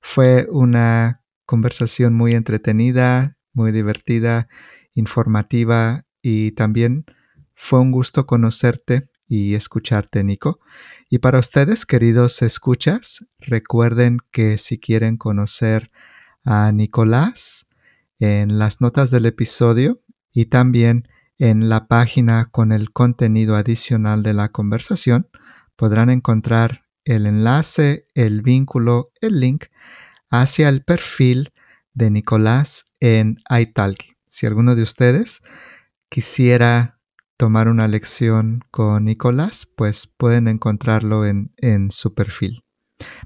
[0.00, 4.48] Fue una conversación muy entretenida, muy divertida,
[4.94, 7.04] informativa y también
[7.54, 10.60] fue un gusto conocerte y escucharte, Nico.
[11.08, 15.90] Y para ustedes, queridos escuchas, recuerden que si quieren conocer
[16.44, 17.68] a Nicolás,
[18.18, 19.98] en las notas del episodio
[20.32, 25.28] y también en la página con el contenido adicional de la conversación,
[25.76, 29.66] podrán encontrar el enlace, el vínculo, el link
[30.30, 31.50] hacia el perfil
[31.94, 34.14] de Nicolás en Italki.
[34.28, 35.42] Si alguno de ustedes
[36.08, 36.97] quisiera
[37.38, 42.64] tomar una lección con Nicolás, pues pueden encontrarlo en, su perfil.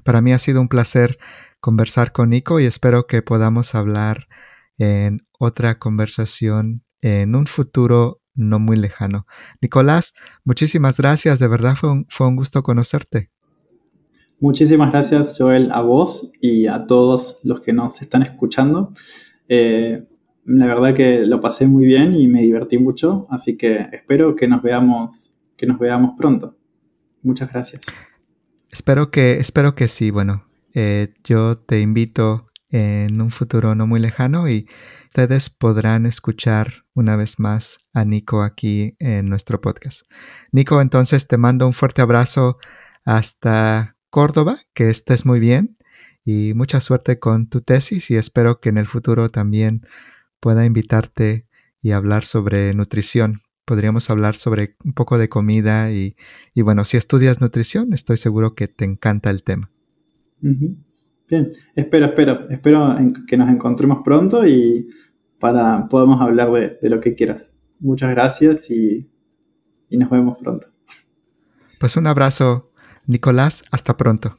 [0.03, 1.17] Para mí ha sido un placer
[1.59, 4.27] conversar con Nico y espero que podamos hablar
[4.77, 9.25] en otra conversación en un futuro no muy lejano.
[9.61, 10.13] Nicolás,
[10.45, 13.31] muchísimas gracias, de verdad fue un, fue un gusto conocerte.
[14.39, 18.91] Muchísimas gracias, Joel, a vos y a todos los que nos están escuchando.
[19.47, 20.07] Eh,
[20.45, 24.47] la verdad que lo pasé muy bien y me divertí mucho, así que espero que
[24.47, 26.57] nos veamos, que nos veamos pronto.
[27.21, 27.83] Muchas gracias.
[28.69, 30.11] Espero que, espero que sí.
[30.11, 34.67] Bueno, eh, yo te invito en un futuro no muy lejano y
[35.05, 40.01] ustedes podrán escuchar una vez más a Nico aquí en nuestro podcast.
[40.51, 42.57] Nico, entonces te mando un fuerte abrazo
[43.05, 45.77] hasta Córdoba, que estés muy bien
[46.25, 49.83] y mucha suerte con tu tesis y espero que en el futuro también
[50.43, 51.47] pueda invitarte
[51.81, 53.39] y hablar sobre nutrición.
[53.63, 56.15] Podríamos hablar sobre un poco de comida y,
[56.57, 59.71] bueno, si estudias nutrición, estoy seguro que te encanta el tema.
[60.41, 64.89] Bien, espero, espero, espero que nos encontremos pronto y
[65.39, 67.57] para podamos hablar de, de lo que quieras.
[67.79, 69.09] Muchas gracias y,
[69.89, 70.67] y nos vemos pronto.
[71.79, 72.69] Pues un abrazo
[73.07, 74.35] Nicolás, hasta pronto.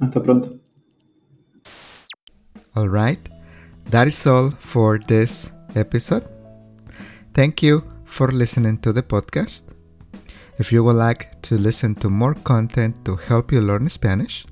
[0.00, 0.58] Hasta pronto.
[2.72, 3.29] All right.
[3.90, 6.22] That is all for this episode.
[7.34, 9.74] Thank you for listening to the podcast.
[10.58, 14.46] If you would like to listen to more content to help you learn Spanish,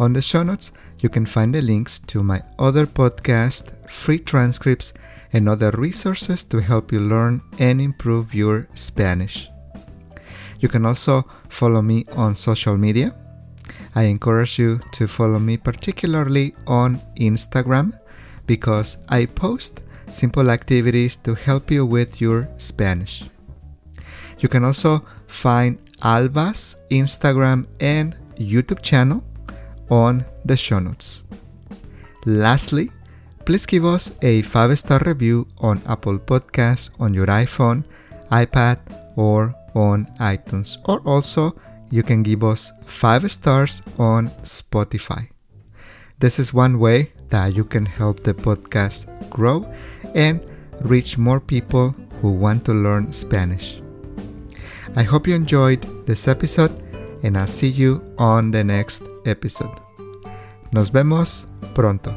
[0.00, 0.72] on the show notes
[1.02, 4.92] you can find the links to my other podcast, free transcripts,
[5.32, 9.50] and other resources to help you learn and improve your Spanish.
[10.58, 13.14] You can also follow me on social media.
[13.94, 18.00] I encourage you to follow me particularly on Instagram
[18.46, 23.24] because I post simple activities to help you with your Spanish.
[24.38, 29.22] You can also find Alba's Instagram and YouTube channel
[29.90, 31.22] on the show notes.
[32.26, 32.90] Lastly,
[33.44, 37.84] please give us a 5 star review on Apple Podcasts on your iPhone,
[38.30, 38.78] iPad,
[39.16, 41.54] or on iTunes, or also
[41.90, 45.28] you can give us 5 stars on Spotify.
[46.18, 49.66] This is one way that you can help the podcast grow
[50.14, 50.40] and
[50.82, 53.82] reach more people who want to learn Spanish.
[54.94, 56.70] I hope you enjoyed this episode
[57.24, 59.74] and I'll see you on the next episode.
[60.70, 62.14] Nos vemos pronto.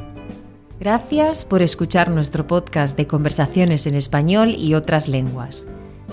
[0.78, 5.66] Gracias por escuchar nuestro podcast de conversaciones en español y otras lenguas.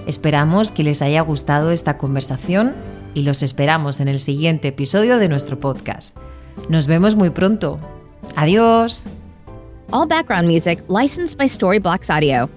[0.08, 2.74] Esperamos que les haya gustado esta conversación
[3.14, 6.18] y los esperamos en el siguiente episodio de nuestro podcast.
[6.70, 7.80] Nos vemos muy pronto.
[8.34, 9.08] Adiós.
[9.94, 12.50] All background music licensed by Storyblocks Audio.